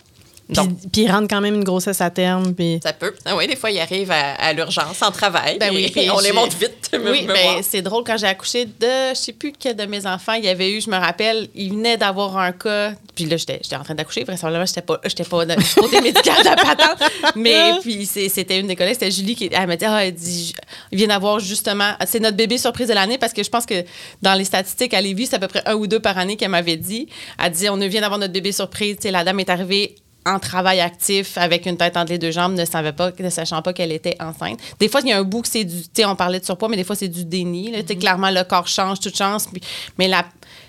[0.49, 2.55] Puis, Donc, puis il rentre quand même une grossesse à terme.
[2.55, 2.81] Puis...
[2.83, 3.15] ça peut.
[3.27, 5.59] Ah oui, des fois, ils arrivent à, à l'urgence en travail.
[5.59, 6.91] Ben oui, on les monte vite.
[6.99, 7.59] Oui, mais voir.
[7.63, 10.49] c'est drôle quand j'ai accouché de, je sais plus quel de mes enfants, il y
[10.49, 13.95] avait eu, je me rappelle, il venait d'avoir un cas, puis là j'étais en train
[13.95, 16.99] d'accoucher, vraisemblablement j'étais pas j'étais pas du côté médical de la patente,
[17.37, 20.55] mais puis c'était une des collègues, c'était Julie qui elle m'a dit ah, elle dit
[20.93, 23.85] il vient d'avoir justement c'est notre bébé surprise de l'année parce que je pense que
[24.23, 26.51] dans les statistiques à Lévis, c'est à peu près un ou deux par année qu'elle
[26.51, 27.09] m'avait dit.
[27.43, 30.39] Elle dit on vient d'avoir notre bébé surprise, tu sais la dame est arrivée en
[30.39, 33.73] travail actif avec une tête entre les deux jambes, ne savait pas, ne sachant pas
[33.73, 34.59] qu'elle était enceinte.
[34.79, 36.45] Des fois, il y a un bout que c'est du, tu sais, on parlait de
[36.45, 37.71] surpoids, mais des fois, c'est du déni.
[37.71, 37.79] là.
[37.87, 39.63] Sais, Clairement, le corps change, tout change, puis-
[39.97, 40.27] mais la,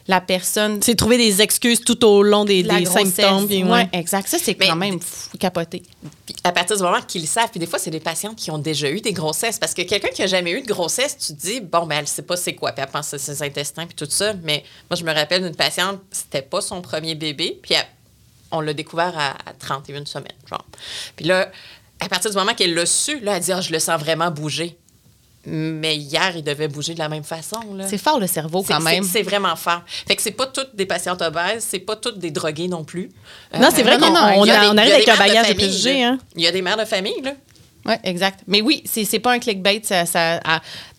[0.07, 0.81] la personne...
[0.81, 3.47] C'est trouver des excuses tout au long des, des symptômes.
[3.47, 3.89] puis ouais.
[3.93, 4.27] exact.
[4.29, 5.83] Ça, c'est quand même fou, capoté.
[6.43, 8.57] À partir du moment qu'ils le savent, puis des fois, c'est des patientes qui ont
[8.59, 9.59] déjà eu des grossesses.
[9.59, 12.07] Parce que quelqu'un qui a jamais eu de grossesse, tu te dis, bon, ben, elle
[12.07, 14.33] sait pas c'est quoi, puis elle pense à ses intestins, puis tout ça.
[14.43, 17.85] Mais moi, je me rappelle d'une patiente, c'était pas son premier bébé, puis elle-
[18.51, 20.65] on l'a découvert à, à 31 semaines, genre.
[21.15, 21.51] Puis là,
[21.99, 24.31] à partir du moment qu'elle l'a su, là, elle dit, ah, je le sens vraiment
[24.31, 24.77] bouger.
[25.45, 27.59] Mais hier, il devait bouger de la même façon.
[27.87, 29.03] C'est fort, le cerveau, quand même.
[29.03, 29.81] c'est- vraiment fort.
[30.07, 33.09] Fait que c'est pas toutes des patientes obèses, c'est pas toutes des drogués non plus.
[33.57, 36.03] Non, c'est vrai non, qu'on on, arrive avec un de bagage de préjugés.
[36.03, 36.17] Hein?
[36.35, 37.33] Il y a des mères de famille, là.
[37.89, 38.41] Oui, exact.
[38.47, 39.81] Mais oui, c'est pas un clickbait.
[39.83, 40.39] Ça,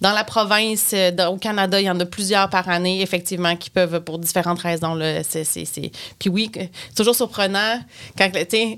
[0.01, 3.71] dans la province, euh, au Canada, il y en a plusieurs par année, effectivement, qui
[3.71, 4.95] peuvent, pour différentes raisons.
[4.95, 5.45] Là, c'est-
[6.19, 6.51] Puis oui,
[6.97, 7.81] toujours surprenant
[8.19, 8.77] quand, tu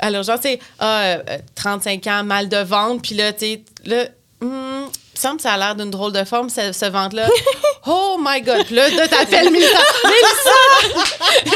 [0.00, 1.22] à l'urgence, tu sais, ah, euh,
[1.54, 4.06] 35 ans, mal de ventre, puis là, tu là,
[4.42, 4.48] il
[5.18, 7.28] me semble que ça a l'air d'une drôle de forme, ce, ce ventre-là.
[7.86, 8.64] oh my God!
[8.66, 9.78] Puis là, t'appelles Mélissa.
[10.04, 11.48] Mélissa!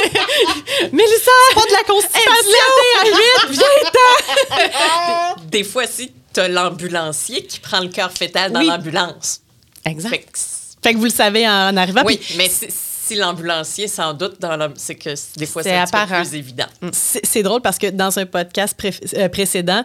[0.93, 1.31] Mélissa!
[1.55, 2.59] Pas de la constipation!
[3.01, 8.67] à 8, viens Des fois, si t'as l'ambulancier qui prend le cœur fœtal dans Oui.
[8.67, 9.41] l'ambulance.
[9.85, 10.11] Exact.
[10.11, 10.39] Fait que
[10.83, 12.03] Fait que vous le savez en arrivant.
[12.05, 12.69] Oui, puis mais si,
[13.05, 14.37] si l'ambulancier s'en doute,
[14.77, 16.23] c'est que des fois, C'est c'est un petit peu apparent.
[16.23, 16.67] plus évident.
[16.93, 19.83] C'est c'est drôle parce que dans un podcast pré- euh, précédent,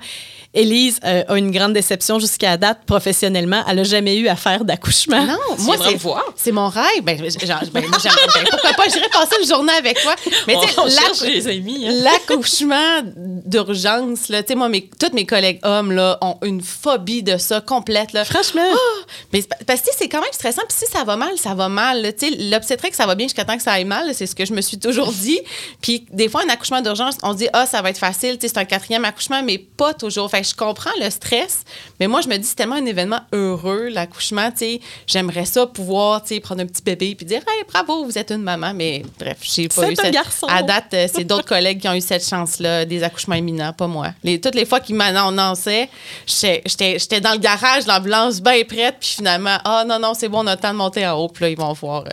[0.54, 3.64] Élise euh, a une grande déception jusqu'à date professionnellement.
[3.68, 5.24] Elle n'a jamais eu affaire d'accouchement.
[5.26, 5.98] Non, moi, c'est.
[6.36, 6.86] C'est mon rêve.
[7.04, 8.84] Ben, genre, ben, ben, pourquoi pas?
[8.88, 10.16] J'irais passer une journée avec toi.
[10.48, 11.86] Mais tu sais, on l'ac- cherche les amis.
[11.88, 11.92] hein.
[12.04, 13.02] l'accouchement
[13.46, 17.38] d'urgence, là, tu sais, moi, mes, tous mes collègues hommes, là, ont une phobie de
[17.38, 18.26] ça complète, là.
[18.26, 18.62] Franchement.
[18.72, 19.06] Ah!
[19.34, 20.62] Mais parce que c'est quand même stressant.
[20.68, 22.14] Puis si ça va mal, ça va mal.
[22.18, 24.14] Tu sais, l'obstétrique, ça va bien jusqu'à temps que ça aille mal.
[24.14, 25.40] C'est ce que je me suis toujours dit.
[25.82, 28.38] Puis des fois, un accouchement d'urgence, on dit, ah, ça va être facile.
[28.40, 30.30] C'est un quatrième accouchement, mais pas toujours.
[30.30, 31.64] Fait que je comprends le stress.
[32.00, 34.52] Mais moi, je me dis, c'est tellement un événement heureux, l'accouchement.
[34.52, 38.06] Tu sais, j'aimerais ça pouvoir, tu sais, prendre un petit bébé puis dire, hey, bravo,
[38.06, 38.74] vous êtes une maman.
[38.74, 40.14] Mais bref, j'ai pas eu un cette...
[40.14, 40.48] garçon.
[40.48, 43.88] À date, euh, c'est d'autres collègues qui ont eu cette chance-là, des accouchements imminents, pas
[43.88, 44.10] moi.
[44.24, 45.90] Les, toutes les fois qu'ils m'annonçaient,
[46.28, 50.48] j'étais dans le garage, l'ambulance bien prête, puis finalement, ah non, non, c'est bon, on
[50.48, 52.04] a le temps de monter en haut, puis là, ils vont voir.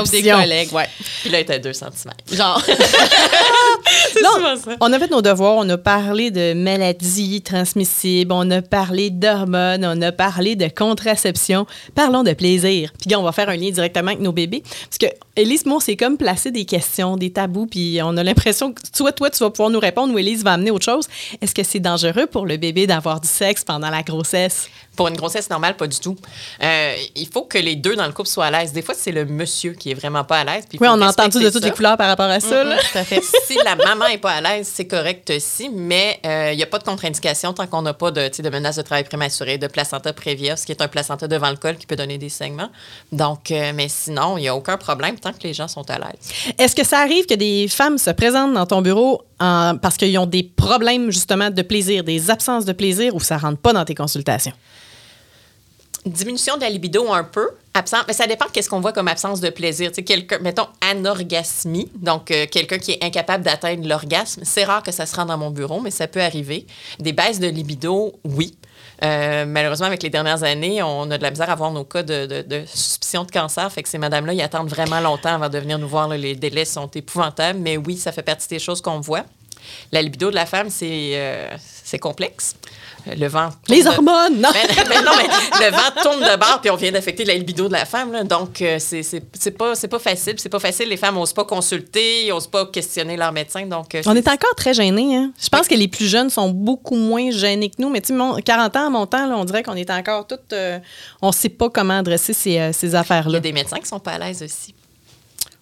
[0.00, 0.03] euh.
[0.04, 0.88] Ou des collègues, ouais.
[1.20, 2.12] Puis là, il était à 2 cm.
[2.32, 2.62] Genre,
[4.22, 4.76] Là, souvent ça.
[4.80, 9.84] on a fait nos devoirs, on a parlé de maladies transmissibles, on a parlé d'hormones,
[9.84, 11.66] on a parlé de contraception.
[11.94, 12.92] Parlons de plaisir.
[12.98, 14.62] Puis gars, on va faire un lien directement avec nos bébés.
[14.62, 18.72] Parce que Élise, moi, c'est comme placer des questions, des tabous, puis on a l'impression
[18.72, 21.08] que soit toi, tu vas pouvoir nous répondre ou Élise va amener autre chose.
[21.40, 24.68] Est-ce que c'est dangereux pour le bébé d'avoir du sexe pendant la grossesse?
[24.96, 26.16] Pour une grossesse normale, pas du tout.
[26.62, 28.72] Euh, il faut que les deux dans le couple soient à l'aise.
[28.72, 30.64] Des fois, c'est le monsieur qui est vraiment pas à l'aise.
[30.72, 31.68] Oui, on a entendu de respecter toutes ça.
[31.68, 32.62] les couleurs par rapport à ça.
[32.64, 32.76] là.
[32.76, 33.20] tout à fait.
[33.46, 36.66] si la maman n'est pas à l'aise, c'est correct aussi, mais euh, il n'y a
[36.66, 40.12] pas de contre-indication tant qu'on n'a pas de, de menace de travail prématuré, de placenta
[40.12, 42.70] prévia, ce qui est un placenta devant le col qui peut donner des saignements.
[43.12, 45.98] Donc, euh, mais sinon, il n'y a aucun problème tant que les gens sont à
[45.98, 46.54] l'aise.
[46.58, 50.16] Est-ce que ça arrive que des femmes se présentent dans ton bureau en- parce qu'ils
[50.18, 53.84] ont des problèmes justement de plaisir, des absences de plaisir ou ça rentre pas dans
[53.84, 54.52] tes consultations?
[56.06, 57.48] Diminution de la libido un peu,
[58.06, 59.90] mais ça dépend qu'est-ce qu'on voit comme absence de plaisir.
[59.90, 64.42] Tu quelqu'un, mettons, anorgasmie, donc euh, quelqu'un qui est incapable d'atteindre l'orgasme.
[64.44, 66.66] C'est rare que ça se rende dans mon bureau, mais ça peut arriver.
[67.00, 68.56] Des baisses de libido, oui.
[69.02, 72.02] Euh, malheureusement, avec les dernières années, on a de la misère à voir nos cas
[72.02, 73.70] de, suspicion de cancer.
[73.72, 76.08] Fait que ces madames-là, ils attendent vraiment longtemps avant de venir nous voir.
[76.08, 79.24] Les délais sont épouvantables, mais oui, ça fait partie des choses qu'on voit.
[79.90, 82.54] La libido de la femme, c'est euh, c'est complexe.
[83.06, 83.50] Le vent.
[83.68, 84.48] Les de- hormones, non?
[84.52, 87.68] ben, ben non, mais le vent tourne de bord, puis on vient d'affecter la libido
[87.68, 88.12] de la femme.
[88.12, 88.24] là.
[88.24, 90.34] donc, euh, c'est c'est- c'est pas, c'est pas facile.
[90.38, 90.88] C'est pas facile.
[90.88, 93.66] Les femmes n'osent pas consulter, n'osent pas questionner leur médecin.
[93.66, 95.16] Donc, euh, On est encore très gênés.
[95.16, 95.32] Hein?
[95.42, 97.90] Je pense que les plus jeunes sont beaucoup moins gênés que nous.
[97.90, 100.26] Mais tu sais, mon- 40 ans à mon temps, là, on dirait qu'on est encore
[100.26, 100.52] toutes.
[100.52, 100.78] euh,
[101.20, 103.38] on ne sait pas comment adresser ces, euh, ces il y affaires-là.
[103.38, 104.74] a des médecins qui sont pas à l'aise aussi.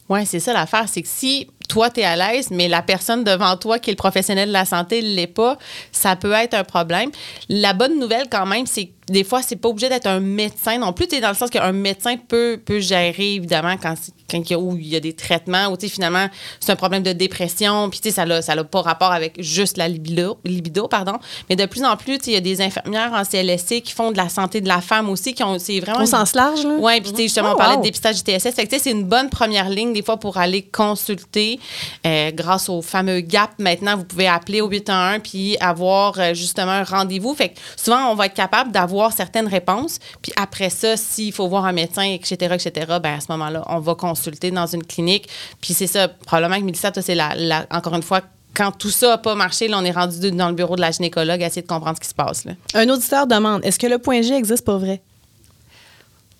[0.08, 0.84] Oui, c'est ça l'affaire.
[0.88, 3.94] C'est que si toi, tu es à l'aise, mais la personne devant toi, qui est
[3.94, 5.56] le professionnel de la santé, ne l'est pas,
[5.90, 7.10] ça peut être un problème.
[7.48, 10.78] La bonne nouvelle, quand même, c'est que des fois, c'est pas obligé d'être un médecin
[10.78, 11.08] non plus.
[11.08, 13.94] Tu dans le sens qu'un médecin peut, peut gérer, évidemment, quand,
[14.30, 16.26] quand il, y a, où il y a des traitements, ou finalement,
[16.60, 19.76] c'est un problème de dépression, puis tu sais, ça n'a ça pas rapport avec juste
[19.76, 21.18] la libido, libido pardon.
[21.50, 24.16] Mais de plus en plus, il y a des infirmières en CLSC qui font de
[24.16, 26.02] la santé de la femme aussi, qui ont, c'est vraiment...
[26.02, 26.76] Au sens large, là?
[26.78, 27.80] Oui, puis tu sais, justement, Oh, on parlait wow.
[27.80, 28.54] de dépistage du TSS.
[28.54, 31.58] C'est une bonne première ligne, des fois, pour aller consulter.
[32.06, 36.72] Euh, grâce au fameux GAP, maintenant, vous pouvez appeler au 811 puis avoir euh, justement
[36.72, 37.34] un rendez-vous.
[37.34, 39.98] Fait que souvent, on va être capable d'avoir certaines réponses.
[40.20, 43.78] Puis après ça, s'il faut voir un médecin, etc., etc., ben à ce moment-là, on
[43.80, 45.28] va consulter dans une clinique.
[45.60, 48.20] Puis c'est ça, probablement que Mélissa, toi, c'est la, la- encore une fois,
[48.54, 50.90] quand tout ça n'a pas marché, là, on est rendu dans le bureau de la
[50.90, 52.44] gynécologue à essayer de comprendre ce qui se passe.
[52.44, 52.52] Là.
[52.74, 55.00] Un auditeur demande est-ce que le point G existe pour vrai?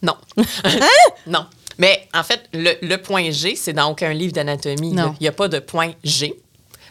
[0.03, 0.17] Non.
[1.27, 1.47] non.
[1.79, 4.95] Mais en fait, le, le point G, c'est dans aucun livre d'anatomie.
[5.19, 6.35] Il n'y a pas de point G.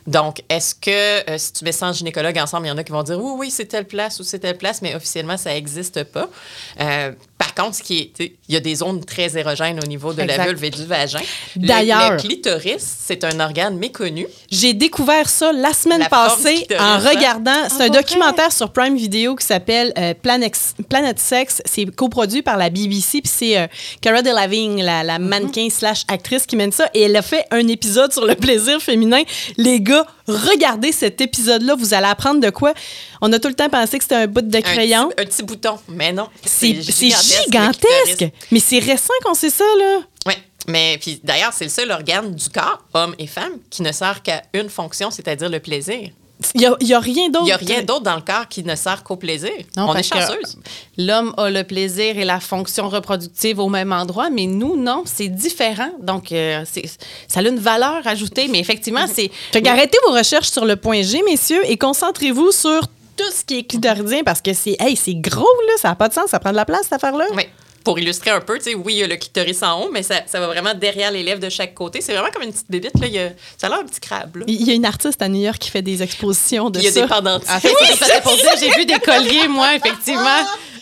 [0.08, 2.91] Donc, est-ce que euh, si tu mets 100 gynécologues ensemble, il y en a qui
[2.91, 6.04] vont dire oui, oui, c'est telle place ou c'est telle place, mais officiellement, ça n'existe
[6.06, 6.28] pas.
[6.80, 10.14] Euh, par contre, ce qui est, il y a des zones très érogènes au niveau
[10.14, 10.38] de Exact.
[10.38, 11.20] la vulve et du vagin.
[11.56, 14.28] Le- D'ailleurs- le, clitoris, c'est un organe méconnu.
[14.52, 16.97] J'ai découvert ça la semaine La passée en hein?
[16.99, 17.52] regardant.
[17.70, 20.54] C'est Ah, un pas documentaire sur Prime Video qui s'appelle euh, Planet,
[20.88, 21.62] Planet Sex.
[21.66, 23.22] C'est coproduit par la BBC.
[23.22, 23.68] Puis c'est euh,
[24.02, 25.06] Cara Delevingne, la, Mm-hmm.
[25.08, 26.89] la mannequin slash actrice qui mène ça.
[26.93, 29.24] Et elle a fait un épisode sur le plaisir féminin.
[29.58, 29.90] Les gars,
[30.27, 31.75] regardez cet épisode-là.
[31.75, 32.73] Vous allez apprendre de quoi.
[33.21, 35.09] On a tout le temps pensé que c'était un bout de crayon.
[35.17, 36.27] un petit bouton, mais non.
[36.45, 38.17] C'est gigantesque.
[38.17, 38.31] clitoris.
[38.51, 39.99] Mais c'est récent qu'on sait ça, là.
[40.27, 40.33] Oui,
[40.67, 44.21] mais puis d'ailleurs, c'est le seul organe du corps, homme et femme, qui ne sert
[44.21, 46.09] qu'à une fonction, c'est-à-dire le plaisir.
[46.55, 47.45] Il n'y a, il y a rien d'autre.
[47.45, 49.51] Il n'y a rien d'autre dans le corps qui ne sert qu'au plaisir.
[49.77, 50.57] Non, On est chanceuse.
[50.97, 55.27] L'homme a le plaisir et la fonction reproductive au même endroit, mais nous, non, c'est
[55.27, 55.91] différent.
[56.01, 59.29] Donc, euh, c'est- ça a une valeur ajoutée, mais effectivement, c'est.
[59.51, 62.81] Fait qu'arrêtez vos recherches sur le point G, messieurs, et concentrez-vous sur
[63.17, 65.73] tout ce qui est clitoridien parce que c'est hey, c'est gros, là.
[65.77, 66.29] Ça n'a pas de sens.
[66.29, 67.25] Ça prend de la place, cette affaire-là.
[67.35, 67.43] Oui.
[67.84, 70.03] Pour illustrer un peu, tu sais, oui, il y a le clitoris en haut, mais
[70.03, 72.01] ça, ça va vraiment derrière les lèvres de chaque côté.
[72.01, 72.99] C'est vraiment comme une petite bébite.
[72.99, 73.07] Là.
[73.07, 74.36] Il y a- ça a l'air un petit crabe.
[74.38, 74.45] Là.
[74.47, 76.88] Il y a une artiste à New York qui fait des expositions de Il y
[76.88, 77.01] a ça.
[77.01, 77.49] des pendentifs.
[77.49, 80.21] En fait, c'est ça, j'ai vu des colliers, moi, effectivement.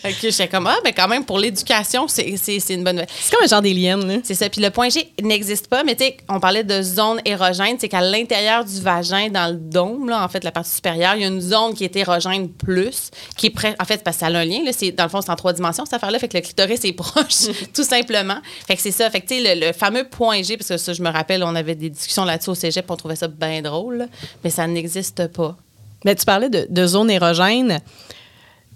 [0.02, 3.08] Que j'étais comme, ah, mais quand même, pour l'éducation, c'est c'est- c'est une bonne nouvelle.
[3.20, 4.14] C'est comme un genre d'alien, là.
[4.24, 4.48] C'est ça.
[4.48, 7.76] Puis le point G n'existe pas, mais tu sais, on parlait de zone érogène.
[7.78, 11.22] C'est qu'à l'intérieur du vagin, dans le dôme, là, en fait, la partie supérieure, il
[11.22, 13.74] y a une zone qui est érogène plus, qui est près.
[13.80, 14.72] En fait, parce que ça a un lien, là.
[14.72, 16.18] C'est, dans le fond, c'est en trois dimensions, cette affaire-là.
[16.18, 18.38] Fait que le clitoris est proche, tout simplement.
[18.66, 19.10] Fait que c'est ça.
[19.10, 21.42] Fait que, tu sais, le, le fameux point G, parce que ça, je me rappelle,
[21.42, 24.06] on avait des discussions là-dessus au cégep, on trouvait ça bien drôle, là.
[24.42, 25.56] mais ça n'existe pas.
[26.04, 27.80] Mais tu parlais de, de zone érogène.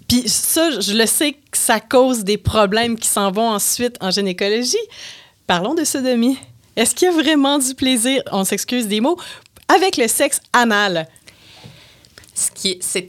[0.07, 4.11] Puis ça, je le sais que ça cause des problèmes qui s'en vont ensuite en
[4.11, 4.77] gynécologie.
[5.47, 6.37] Parlons de sodomie.
[6.75, 9.17] Est-ce qu'il y a vraiment du plaisir, on s'excuse des mots,
[9.67, 11.07] avec le sexe anal?
[12.35, 13.07] ce qui c'est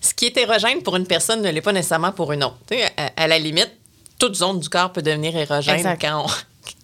[0.00, 2.56] ce qui est érogène pour une personne ne l'est pas nécessairement pour une autre.
[2.98, 3.70] À, à la limite,
[4.18, 6.02] toute zone du corps peut devenir érogène Exact.
[6.02, 6.30] quand on,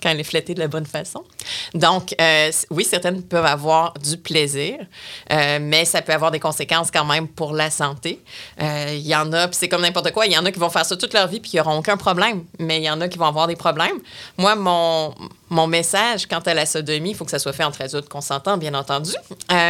[0.03, 1.25] quand elle est flattée de la bonne façon.
[1.75, 4.79] Donc, euh, oui, certaines peuvent avoir du plaisir,
[5.33, 8.21] euh, mais ça peut avoir des conséquences quand même pour la santé.
[8.61, 10.59] Euh, Il y en a, puis c'est comme n'importe quoi, il y en a qui
[10.59, 13.01] vont faire ça toute leur vie puis qui n'auront aucun problème, mais il y en
[13.01, 13.99] a qui vont avoir des problèmes.
[14.37, 15.15] Moi, mon,
[15.49, 18.57] mon message quant à la sodomie, il faut que ça soit fait entre adultes consentants,
[18.57, 19.13] bien entendu,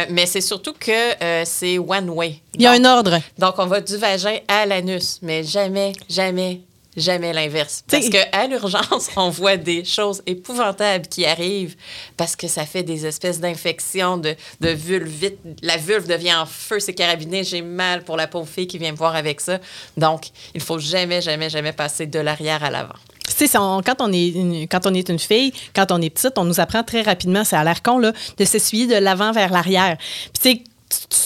[0.09, 2.41] mais c'est surtout que c'est one way.
[2.55, 3.19] Il y a un ordre.
[3.37, 6.61] donc, on va du vagin à l'anus, mais jamais, jamais,
[6.97, 7.83] jamais l'inverse.
[7.89, 11.75] Parce qu'à l'urgence, on voit des choses épouvantables qui arrivent
[12.17, 15.37] parce que ça fait des espèces d'infections de, de vulvite.
[15.61, 17.43] La vulve devient en feu, c'est carabiné.
[17.43, 19.59] J'ai mal pour la pauvre fille qui vient me voir avec ça.
[19.97, 22.95] Donc, il faut jamais, jamais, jamais passer de l'arrière à l'avant.
[23.27, 26.01] Tu sais, c'est- on- quand, on est une, quand on est une fille, quand on
[26.01, 28.95] est petite, on nous apprend très rapidement, ça a l'air con, là, de s'essuyer de
[28.95, 29.97] l'avant vers l'arrière.
[30.41, 30.63] Puis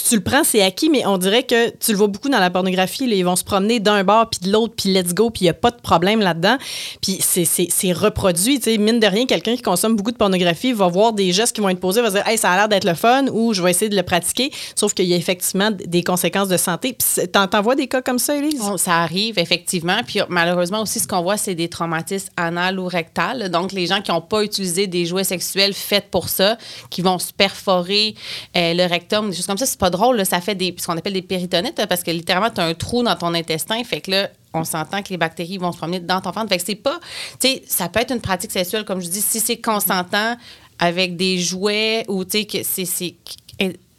[0.07, 2.49] tu le prends, c'est acquis, mais on dirait que tu le vois beaucoup dans la
[2.49, 3.05] pornographie.
[3.05, 5.49] ils vont se promener d'un bord puis de l'autre, puis let's go, puis il n'y
[5.49, 6.57] a pas de problème là-dedans.
[7.01, 8.59] Puis c'est- reproduit.
[8.78, 11.70] Mine de rien, quelqu'un qui consomme beaucoup de pornographie va voir des gestes qui vont
[11.70, 13.72] être posés, va se dire, hey, ça a l'air d'être le fun, ou je vais
[13.72, 14.51] essayer de le pratiquer.
[14.76, 16.93] Sauf qu'il y a effectivement des conséquences de santé.
[16.93, 18.61] Puis t'en vois des cas comme ça, Elise?
[18.78, 20.01] Ça arrive, effectivement.
[20.05, 23.49] Puis malheureusement aussi, ce qu'on voit, c'est des traumatismes anal ou rectal.
[23.49, 26.57] Donc, les gens qui n'ont pas utilisé des jouets sexuels faits pour ça,
[26.89, 28.16] qui vont se perforer
[28.55, 30.26] euh, le rectum, des comme ça, c'est pas drôle.
[30.26, 33.03] Ça fait des, ce qu'on appelle des péritonites, parce que littéralement, tu as un trou
[33.03, 33.84] dans ton intestin.
[33.84, 36.49] Fait que là, on s'entend que les bactéries vont se promener dans ton ventre.
[36.49, 36.99] Fait que c'est pas,
[37.68, 40.36] ça peut être une pratique sexuelle, comme je dis, si c'est consentant
[40.80, 43.16] avec des jouets ou, tu sais, que c'est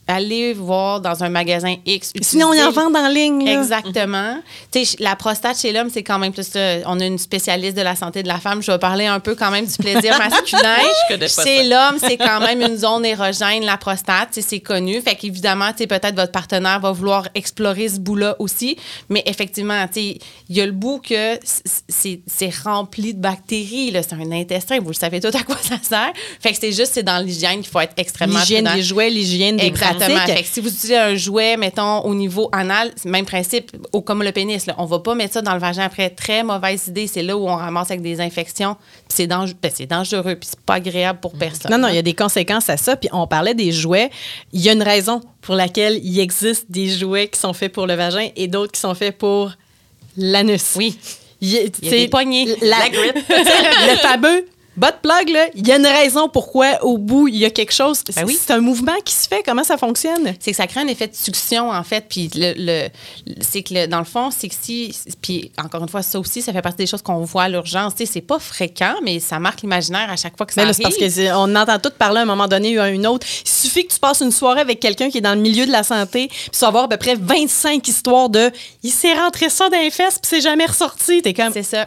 [0.08, 2.12] aller voir dans un magasin X.
[2.20, 3.44] Sinon, on en vend en ligne.
[3.44, 3.58] là.
[3.60, 4.38] Exactement.
[4.70, 6.48] Tu sais, la prostate chez l'homme, c'est quand même plus.
[6.56, 8.62] euh, on a une spécialiste de la santé de la femme.
[8.62, 10.76] Je vais parler un peu quand même du plaisir masculin.
[10.78, 11.64] Je connais pas chez ça.
[11.90, 14.28] l'homme, c'est quand même une zone érogène, la prostate.
[14.40, 15.00] C'est connu.
[15.00, 18.76] Fait qu'évidemment, peut-être votre partenaire va vouloir explorer ce bout-là aussi.
[19.08, 21.38] Mais effectivement, tu sais, il y a le bout que
[21.88, 23.92] c'est rempli de bactéries.
[23.94, 24.78] C'est un intestin.
[24.80, 26.12] Vous le savez tout à quoi ça sert.
[26.40, 29.56] Fait que c'est juste, c'est dans l'hygiène qu'il faut être extrêmement L'hygiène des jouets, l'hygiène
[29.56, 30.18] des Exactement.
[30.18, 30.36] pratiques.
[30.36, 33.72] Fait que si vous utilisez un jouet, mettons, au niveau anal, c'est le même principe,
[33.92, 34.66] au, comme le pénis.
[34.66, 34.74] Là.
[34.78, 36.10] On va pas mettre ça dans le vagin après.
[36.10, 37.06] Très mauvaise idée.
[37.06, 38.74] C'est là où on ramasse avec des infections.
[38.74, 41.70] Puis c'est dangereux, ben, c'est dangereux, puis c'est pas agréable pour personne.
[41.70, 42.96] Non, non, il y a des conséquences à ça.
[42.96, 44.10] Puis on parlait des jouets.
[44.52, 47.86] Il y a une raison pour laquelle il existe des jouets qui sont faits pour
[47.86, 49.52] le vagin et d'autres qui sont faits pour
[50.16, 50.74] l'anus.
[50.76, 50.98] Oui.
[51.40, 52.46] Il y a, Il y a des poignées.
[52.62, 53.14] La, La grippe.
[53.28, 54.46] le fameux
[54.76, 57.72] bot plug, là, il y a une raison pourquoi au bout, il y a quelque
[57.72, 58.02] chose.
[58.14, 58.38] Ben oui.
[58.40, 59.42] C'est un mouvement qui se fait.
[59.44, 60.34] Comment ça fonctionne?
[60.40, 62.04] C'est que ça crée un effet de succion, en fait.
[62.08, 62.88] Puis, le, le-
[63.40, 64.94] c'est que le- dans le fond, c'est que si.
[65.22, 67.92] Puis, encore une fois, ça aussi, ça fait partie des choses qu'on voit à l'urgence.
[67.96, 70.82] C'est pas fréquent, mais ça marque l'imaginaire à chaque fois que ça Mais là, arrive.
[70.82, 73.26] parce que c'est- on entend tout parler à un moment donné, un une autre.
[73.44, 75.72] Il suffit que tu passes une soirée avec quelqu'un qui est dans le milieu de
[75.72, 78.50] la santé, puis tu vas avoir à peu près 25 histoires de
[78.82, 81.22] il s'est rentré ça dans les fesses, puis c'est jamais ressorti.
[81.22, 81.86] T'es comme C'est ça.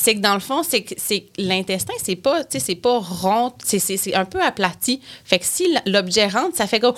[0.00, 4.14] C'est que dans le fond, c'est que que l'intestin, c'est pas, c'est pas rond, c'est-
[4.14, 5.00] un peu aplati.
[5.24, 6.94] Fait que si l'objet rentre, ça fait comme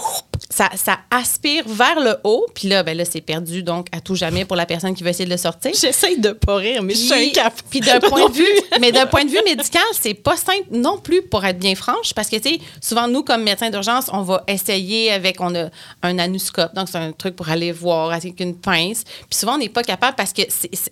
[0.50, 4.14] ça, ça aspire vers le haut, puis là, ben là, c'est perdu donc à tout
[4.16, 5.70] jamais pour la personne qui veut essayer de le sortir.
[5.80, 8.44] j'essaye de pas rire, mais je suis un Puis, d'un point de vue,
[8.80, 12.12] mais d'un point de vue médical, c'est pas simple non plus pour être bien franche,
[12.14, 15.68] parce que tu sais, souvent nous comme médecins d'urgence, on va essayer avec, on a
[16.02, 19.04] un anuscope, donc c'est un truc pour aller voir avec une pince.
[19.04, 20.42] Puis souvent on n'est pas capable parce que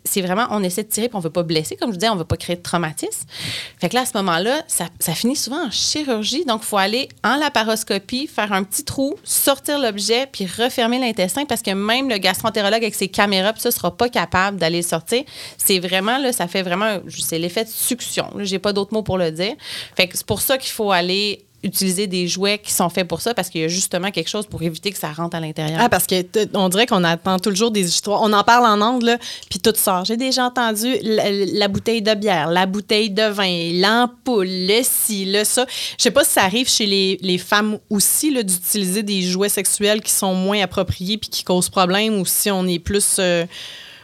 [0.04, 2.24] c'est vraiment, on essaie de tirer, puis on veut pas blesser, comme je on veut
[2.24, 3.26] pas créer de traumatisme.
[3.80, 7.09] Fait que là à ce moment-là, ça, finit souvent en chirurgie, donc il faut aller
[7.24, 12.18] en laparoscopie, faire un petit trou, sortir l'objet, puis refermer l'intestin, parce que même le
[12.18, 15.24] gastroentérologue avec ses caméras, ça sera pas capable d'aller le sortir.
[15.57, 18.30] C'est vraiment là, ça fait vraiment, c'est l'effet de succion.
[18.38, 19.55] J'ai pas d'autres mots pour le dire.
[19.96, 23.20] Fait que c'est pour ça qu'il faut aller utiliser des jouets qui sont faits pour
[23.20, 25.80] ça parce qu'il y a justement quelque chose pour éviter que ça rentre à l'intérieur.
[25.80, 28.22] Ah, parce que on dirait qu'on attend toujours des histoires.
[28.22, 29.18] On en parle en angle,
[29.50, 30.04] puis tout sort.
[30.04, 35.42] J'ai déjà entendu la, bouteille de bière, la bouteille de vin, l'ampoule, le ci, le
[35.44, 35.66] ça.
[35.98, 40.00] Je sais pas si ça arrive chez les, les femmes aussi d'utiliser des jouets sexuels
[40.00, 43.16] qui sont moins appropriés puis qui causent problème ou si on est plus.
[43.18, 43.44] euh,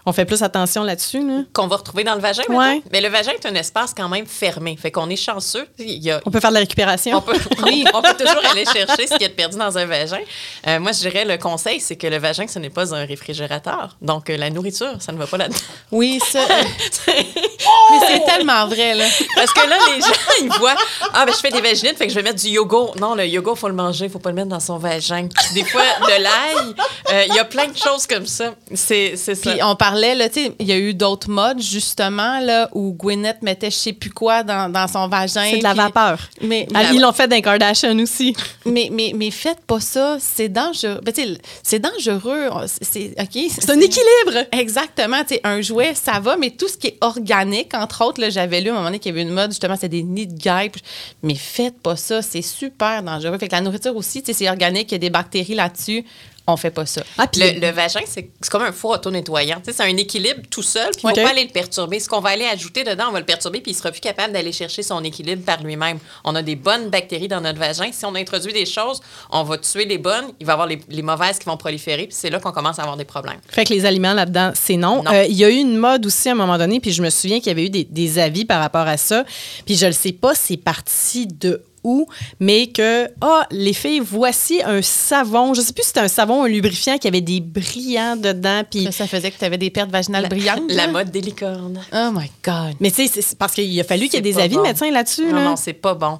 [0.06, 1.26] on fait plus attention là-dessus.
[1.26, 1.42] Là.
[1.52, 2.82] Qu'on va retrouver dans le vagin, Ouais.
[2.92, 4.76] Mais le vagin est un espace quand même fermé.
[4.80, 5.66] Fait qu'on est chanceux.
[5.78, 7.16] Il y a, On peut faire de la récupération.
[7.18, 10.18] On peut, oui, on peut toujours aller chercher ce qui est perdu dans un vagin.
[10.66, 13.96] Euh, moi, je dirais le conseil, c'est que le vagin, ce n'est pas un réfrigérateur.
[14.02, 15.58] Donc, euh, la nourriture, ça ne va pas là-dedans.
[15.90, 16.40] Oui, ça.
[16.40, 16.62] euh,
[17.08, 19.04] mais c'est tellement vrai, là.
[19.34, 20.06] Parce que là, les gens,
[20.42, 20.74] ils voient
[21.12, 22.96] Ah, ben, je fais des vaginites, fait que je vais mettre du yogourt.
[22.98, 25.28] Non, le yogourt, il faut le manger, il faut pas le mettre dans son vagin.
[25.54, 26.74] Des fois, de l'ail.
[27.12, 28.54] euh, Il y a plein de choses comme ça.
[28.74, 29.50] C'est c'est ça.
[29.50, 30.28] Puis on parlait, là,
[30.58, 34.42] il y a eu d'autres modes, justement, là, où Gwyneth mettait je sais plus quoi
[34.42, 35.48] dans, dans son vagin.
[35.50, 36.18] C'est de la vapeur.
[36.40, 38.34] Mais, Ah, Ils l'ont fait dans Kardashian aussi.
[38.66, 41.00] mais, mais, mais faites pas ça, c'est dangereux.
[41.04, 41.14] Ben,
[41.62, 42.48] c'est dangereux.
[42.66, 43.14] C'est?
[43.50, 44.46] C'est un équilibre.
[44.52, 45.22] Exactement.
[45.44, 48.20] Un jouet, ça va, mais tout ce qui est organique, entre autres.
[48.30, 50.26] J'avais lu à un moment donné qu'il y avait une mode, justement, c'était des nids
[50.26, 50.76] de guêpes.
[51.22, 53.38] Mais faites pas ça, c'est super dangereux.
[53.38, 56.04] Fait que la nourriture aussi, c'est organique, il y a des bactéries là-dessus.
[56.46, 57.02] On fait pas ça.
[57.16, 59.62] Ah, Le, le vagin, c'est comme un four auto-nettoyant.
[59.64, 62.00] C'est un équilibre tout seul, puis il ne faut pas aller le perturber.
[62.00, 64.34] Ce qu'on va aller ajouter dedans, on va le perturber, puis il sera plus capable
[64.34, 65.98] d'aller chercher son équilibre par lui-même.
[66.22, 67.90] On a des bonnes bactéries dans notre vagin.
[67.92, 70.80] Si on introduit des choses, on va tuer les bonnes, il va y avoir les,
[70.90, 73.40] les mauvaises qui vont proliférer, puis c'est là qu'on commence à avoir des problèmes.
[73.48, 75.02] Fait que les aliments là-dedans, c'est non.
[75.10, 77.08] Euh, Il y a eu une mode aussi à un moment donné, puis je me
[77.08, 79.24] souviens qu'il y avait eu des, des avis par rapport à ça.
[79.64, 82.06] Puis je le sais pas, c'est parti de où,
[82.40, 85.54] mais que, ah, les filles, voici un savon.
[85.54, 88.62] Je sais plus si c'était un savon, un lubrifiant qui avait des brillants dedans.
[88.68, 90.62] Puis, Ça, ça faisait que tu avais des pertes vaginales brillantes.
[90.70, 91.80] La mode des licornes.
[91.92, 92.74] Oh my God.
[92.80, 94.62] mais tu sais, c'est- parce qu'il a fallu qu'il y ait des avis bon.
[94.62, 95.26] de médecins là-dessus.
[95.26, 95.44] Non, là.
[95.44, 96.18] non, c'est pas bon.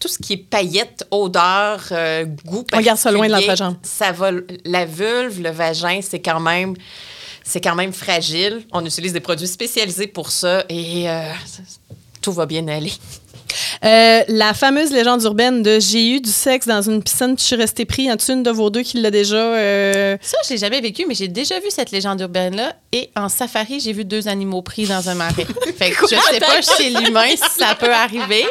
[0.00, 3.76] Tout ce qui est paillettes, odeur, euh, goût On garde ça loin de l'entrejambe.
[3.82, 4.30] Ça va,
[4.64, 6.74] la vulve, le vagin, c'est quand même,
[7.44, 8.64] c'est quand même fragile.
[8.72, 11.30] On utilise des produits spécialisés pour ça et euh,
[12.20, 12.92] tout va bien aller.
[13.84, 17.46] Euh, la fameuse légende urbaine de j'ai eu du sexe dans une piscine puis je
[17.46, 18.10] suis restée pris.
[18.10, 19.36] A-t-il une de vos deux qui l'a déjà.
[19.36, 22.74] euh, Ça, je l'ai jamais vécu, mais j'ai déjà vu cette légende urbaine-là.
[22.92, 25.46] Et en safari, j'ai vu deux animaux pris dans un marais.
[25.78, 28.44] fait que je sais pas chez l'humain si ça peut arriver.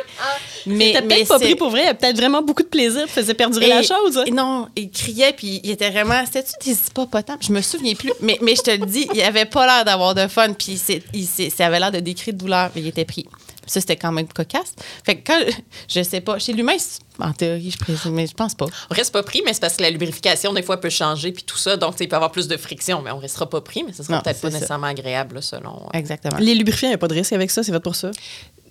[0.65, 3.81] Mais, peut-être pas pris pour vrai, il peut-être vraiment beaucoup de plaisir, faisait perdurer la
[3.83, 4.21] chose.
[4.25, 6.23] et non, il criait, puis il était vraiment.
[6.25, 7.37] C'était-tu des hippopotames?
[7.41, 8.11] Je me souviens plus.
[8.21, 10.79] Mais, mais je te le dis, il avait pas l'air d'avoir de fun, puis
[11.13, 13.25] il, ça avait l'air de cris de douleur, mais il était pris.
[13.71, 14.73] Ça, c'était quand même cocasse.
[15.05, 15.39] Fait que quand.
[15.87, 16.37] Je sais pas.
[16.39, 16.73] Chez l'humain,
[17.19, 18.65] en théorie, je présume, mais je pense pas.
[18.89, 21.43] On reste pas pris, mais c'est parce que la lubrification, des fois, peut changer, puis
[21.43, 21.77] tout ça.
[21.77, 24.03] Donc, il peut y avoir plus de friction, mais on restera pas pris, mais ce
[24.03, 24.53] sera peut-être pas ça.
[24.55, 25.83] nécessairement agréable, là, selon.
[25.85, 26.37] euh, Exactement.
[26.39, 28.11] Les lubrifiants, il n'y a pas de risque avec ça, c'est fait pour ça?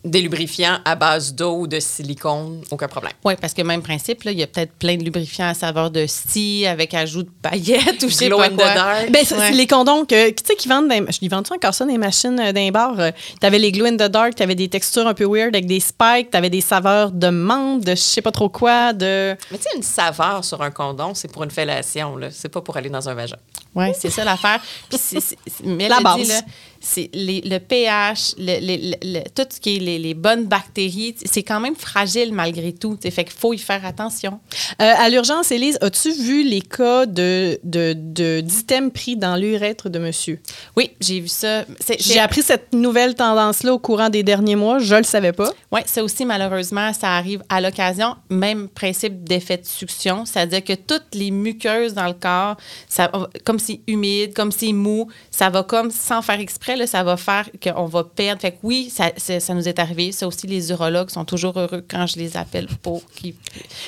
[0.03, 3.13] Des lubrifiants à base d'eau ou de silicone, aucun problème.
[3.23, 5.91] Oui, parce que même principe, là, il y a peut-être plein de lubrifiants à saveur
[5.91, 8.75] de scie avec ajout de paillettes ou je sais pas quoi.
[9.11, 9.49] Ben, c'est Ouais.
[9.49, 11.99] c'est les condoms que, tu sais, qui vendent, dans, ils vendent encore ça dans les
[11.99, 12.99] machines euh, d'un bar.
[12.99, 15.81] euh, T'avais les glow in the dark, t'avais des textures un peu weird avec des
[15.81, 19.37] spikes, t'avais des saveurs de menthe, de je sais pas trop quoi, de.
[19.51, 22.29] Mais tu sais, une saveur sur un condom, c'est pour une fellation, là.
[22.31, 23.37] C'est pas pour aller dans un vagin.
[23.75, 24.61] Oui, c'est ça l'affaire.
[24.89, 26.17] Puis c'est- c'est- c'est- mais elle La base.
[26.23, 26.41] dit, là,
[26.81, 30.47] c'est les- le pH, le- le- le- le- tout ce qui est les, les bonnes
[30.47, 32.97] bactéries, c'est quand même fragile malgré tout.
[32.97, 34.41] T'sais, Fait qu'il faut y faire attention.
[34.81, 39.89] Euh, à l'urgence, Élise, as-tu vu les cas de, de, de- d'items pris dans l'urètre
[39.91, 40.41] de monsieur?
[40.77, 41.65] Oui, j'ai vu ça.
[41.81, 44.79] C'est- J'ai c'est- appris cette nouvelle tendance-là au courant des derniers mois.
[44.79, 45.53] Je le savais pas.
[45.73, 48.17] Oui, ça aussi, malheureusement, ça arrive à l'occasion.
[48.31, 52.57] Même principe d'effet de succion, c'est-à-dire que toutes les muqueuses dans le corps,
[52.89, 53.11] ça,
[53.45, 57.17] comme c'est humide, comme c'est mou, ça va comme, sans faire exprès, là, ça va
[57.17, 58.41] faire qu'on va perdre.
[58.41, 60.13] Fait que oui, ça, ça nous est arrivé.
[60.13, 63.35] Ça aussi, les urologues sont toujours heureux quand je les appelle pour qu'ils...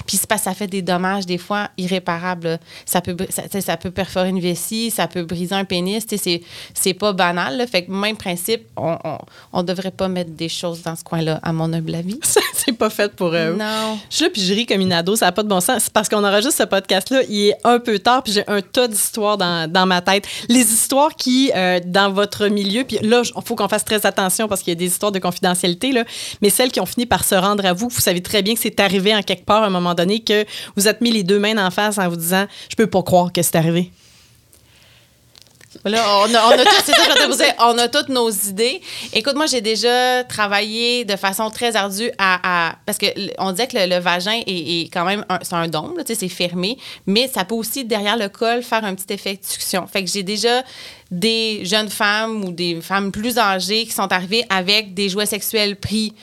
[0.07, 2.59] Puis ça fait des dommages, des fois, irréparables.
[2.85, 6.05] Ça peut, ça, peut perforer une vessie, ça peut briser un pénis.
[6.09, 6.43] C'est,
[6.75, 7.57] c'est pas banal.
[7.57, 7.67] là.
[7.67, 9.19] Fait que même principe, on, on,
[9.53, 12.19] on devrait pas mettre des choses dans ce coin-là, à mon humble avis.
[12.55, 13.57] c'est pas fait pour eux.
[13.59, 13.99] Non.
[14.11, 15.85] Je suis là, puis je ris comme une ado, ça n'a pas de bon sens.
[15.85, 18.89] C'est parce qu'on enregistre ce podcast-là, il est un peu tard, puis j'ai un tas
[18.89, 20.27] d'histoires dans, dans ma tête.
[20.49, 24.49] Les histoires qui, euh, dans votre milieu, puis là, il faut qu'on fasse très attention
[24.49, 25.93] parce qu'il y a des histoires de confidentialité,
[26.41, 28.61] mais celles qui ont fini par se rendre à vous, vous savez très bien que
[28.61, 30.45] c'est arrivé en quelque part à un moment donné, que
[30.77, 33.33] vous êtes mis les deux mains en face en vous disant «Je peux pas croire
[33.33, 33.91] que c'est arrivé».
[35.85, 38.81] Là, on a, on c'est ça toutes nos idées.
[39.13, 42.77] Écoute, moi, j'ai déjà travaillé de façon très ardue à.
[42.87, 43.07] parce que
[43.39, 45.67] on disait que le, vagin est, quand même un, c'est un
[46.15, 49.87] c'est fermé, mais ça peut aussi, derrière le col, faire un petit effet de.
[49.87, 50.63] Fait que j'ai déjà
[51.11, 55.77] des jeunes femmes ou des femmes plus âgées qui sont arrivées avec des jouets sexuels
[55.77, 56.15] pris.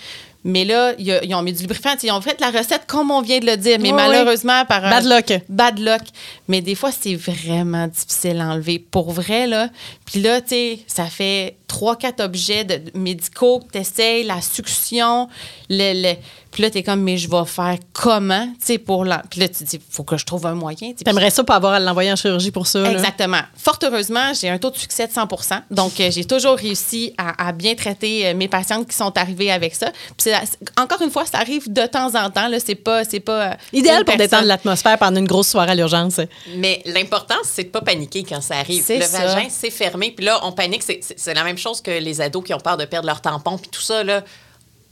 [0.45, 1.95] Mais là, ils ont mis du lubrifiant.
[2.01, 4.85] Ils ont fait la recette comme on vient de le dire, mais Oui, malheureusement, par
[4.85, 5.41] un- Bad luck.
[5.49, 6.01] bad luck.
[6.47, 8.79] Mais des fois, c'est vraiment difficile à enlever.
[8.79, 9.67] Pour vrai, là.
[10.05, 14.41] Puis là, tu sais, ça fait trois, quatre objets de- médicaux que tu essayes, la
[14.41, 15.27] succion,
[15.69, 15.93] le.
[16.03, 16.15] le-
[16.51, 19.19] puis là, tu es comme, mais je vais faire comment, tu sais, pour l'en.
[19.29, 20.93] Puis là, tu te dis, faut que je trouve un moyen.
[20.93, 22.79] T'aimerais ça pas avoir à l'envoyer en chirurgie pour ça.
[22.79, 22.91] là?
[22.91, 23.41] Exactement.
[23.57, 25.27] Fort heureusement, j'ai un taux de succès de 100
[25.71, 29.51] Donc, euh, j'ai toujours réussi à, à bien traiter euh, mes patientes qui sont arrivées
[29.51, 29.91] avec ça.
[30.17, 30.31] Puis,
[30.77, 32.47] encore une fois, ça arrive de temps en temps.
[32.47, 33.51] Là, c'est pas, c'est pas.
[33.51, 36.19] euh, Idéal pour détendre l'atmosphère pendant une grosse soirée à l'urgence.
[36.55, 38.83] Mais l'important, c'est de pas paniquer quand ça arrive.
[38.83, 39.25] C'est le ça.
[39.25, 40.11] vagin, c'est fermé.
[40.15, 40.83] Puis là, on panique.
[40.83, 43.21] C'est- C'est c'est la même chose que les ados qui ont peur de perdre leur
[43.21, 43.57] tampon.
[43.57, 44.23] Puis tout ça, là,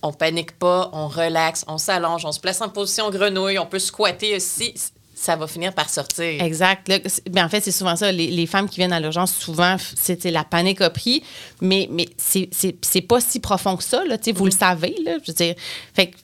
[0.02, 3.80] on panique pas, on relaxe, on s'allonge, on se place en position grenouille, on peut
[3.80, 4.74] squatter aussi.
[5.16, 6.44] Ça va finir par sortir.
[6.44, 6.88] Exact.
[6.88, 7.00] Là,
[7.32, 8.12] ben, en fait, c'est souvent ça.
[8.12, 11.24] Les, les femmes qui viennent à l'urgence, souvent, c'est la panique a pris,
[11.60, 14.06] mais, mais c'est- c'est c'est pas si profond que ça.
[14.06, 14.96] Là, Vous le savez.
[15.04, 15.56] Là, je veux dire,
[15.96, 16.18] fait que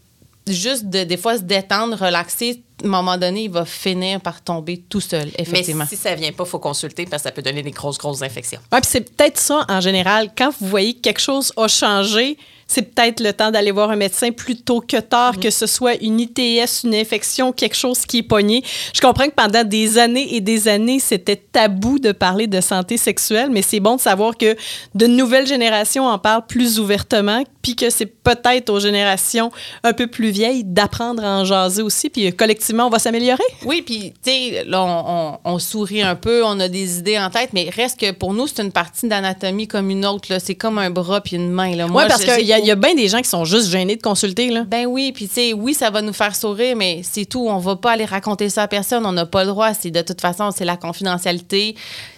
[0.47, 4.43] juste de, des fois se détendre, relaxer, à un moment donné, il va finir par
[4.43, 5.85] tomber tout seul, effectivement.
[5.89, 7.97] Mais si ça vient pas, il faut consulter parce que ça peut donner des grosses,
[7.97, 8.59] grosses infections.
[8.71, 10.29] Ouais, c'est peut-être ça en général.
[10.37, 12.37] Quand vous voyez que quelque chose a changé,
[12.73, 15.95] c'est peut-être le temps d'aller voir un médecin plus tôt que tard, que ce soit
[16.01, 18.63] une ITS, une infection, quelque chose qui est pogné.
[18.93, 22.97] Je comprends que pendant des années et des années, c'était tabou de parler de santé
[22.97, 24.55] sexuelle, mais c'est bon de savoir que
[24.95, 29.51] de nouvelles générations en parlent plus ouvertement, puis que c'est peut-être aux générations
[29.83, 33.43] un peu plus vieilles d'apprendre à en jaser aussi, puis collectivement, on va s'améliorer.
[33.65, 37.17] Oui, puis, tu sais, là, on, on- on sourit un peu, on a des idées
[37.19, 40.27] en tête, mais reste que pour nous, c'est une partie d'anatomie comme une autre.
[40.39, 41.75] C'est comme un bras puis une main.
[41.75, 41.87] Là.
[42.07, 44.49] Parce qu'il y a, y a bien des gens qui sont juste gênés de consulter.
[44.49, 44.63] Là.
[44.67, 47.47] Ben oui, puis tu sais, oui, ça va nous faire sourire, mais c'est tout.
[47.47, 49.05] On va pas aller raconter ça à personne.
[49.05, 49.73] On n'a pas le droit.
[49.73, 51.75] C'est de toute façon, c'est la confidentialité.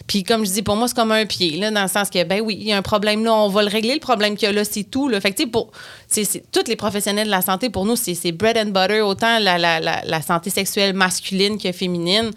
[0.07, 2.23] Puis comme je dis, pour moi, c'est comme un pied, là, dans le sens que,
[2.23, 3.95] ben oui, il y a un problème là, on va le régler.
[3.95, 5.09] Le problème qu'il y a là, c'est tout.
[5.09, 5.19] Là.
[5.19, 5.71] Fait que tu sais, pour
[6.07, 9.01] c'est, c'est- tous les professionnels de la santé, pour nous, c'est, c'est bread and butter,
[9.01, 12.31] autant la, la, la, la santé sexuelle masculine que féminine.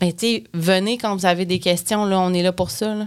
[0.00, 2.94] Ben tu sais, venez quand vous avez des questions, là, on est là pour ça.
[2.94, 3.06] Là.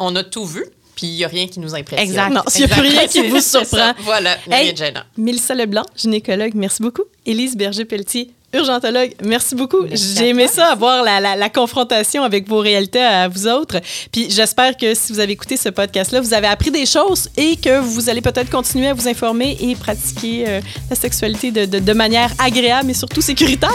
[0.00, 0.64] On a tout vu,
[0.96, 2.08] puis il n'y a rien qui nous impressionne.
[2.08, 2.30] Exact.
[2.30, 3.76] Non, s'il n'y a plus rien qui vous surprend.
[3.76, 3.94] ça.
[4.00, 5.00] Voilà, il Hey, rien de gênant.
[5.16, 7.04] Mélissa Leblanc, gynécologue, merci beaucoup.
[7.24, 9.78] Élise Berger-Pelletier, urgentologue, merci beaucoup.
[9.92, 13.76] J'ai aimé ça, avoir la, la- la confrontation avec vos réalités à vous autres.
[14.12, 17.56] Puis j'espère que si vous avez écouté ce podcast-là, vous avez appris des choses et
[17.56, 21.78] que vous allez peut-être continuer à vous informer et pratiquer euh, la sexualité de, de-
[21.78, 23.70] de manière agréable et surtout sécuritaire.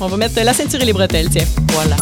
[0.00, 1.44] On va mettre la ceinture et les bretelles, tiens.
[1.72, 1.96] Voilà.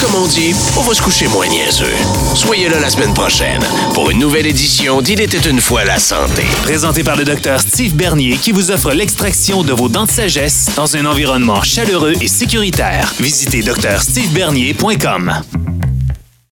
[0.00, 1.86] Comme on dit, on va se coucher moins niaiseux.
[2.34, 3.62] Soyez là la semaine prochaine
[3.94, 6.42] pour une nouvelle édition d'Il était une fois la santé.
[6.64, 10.70] Présenté par le docteur Steve Bernier qui vous offre l'extraction de vos dents de sagesse
[10.74, 11.06] dans un
[11.64, 13.10] chaleureux et sécuritaire.
[13.18, 15.32] Visitez drstevebernier.com.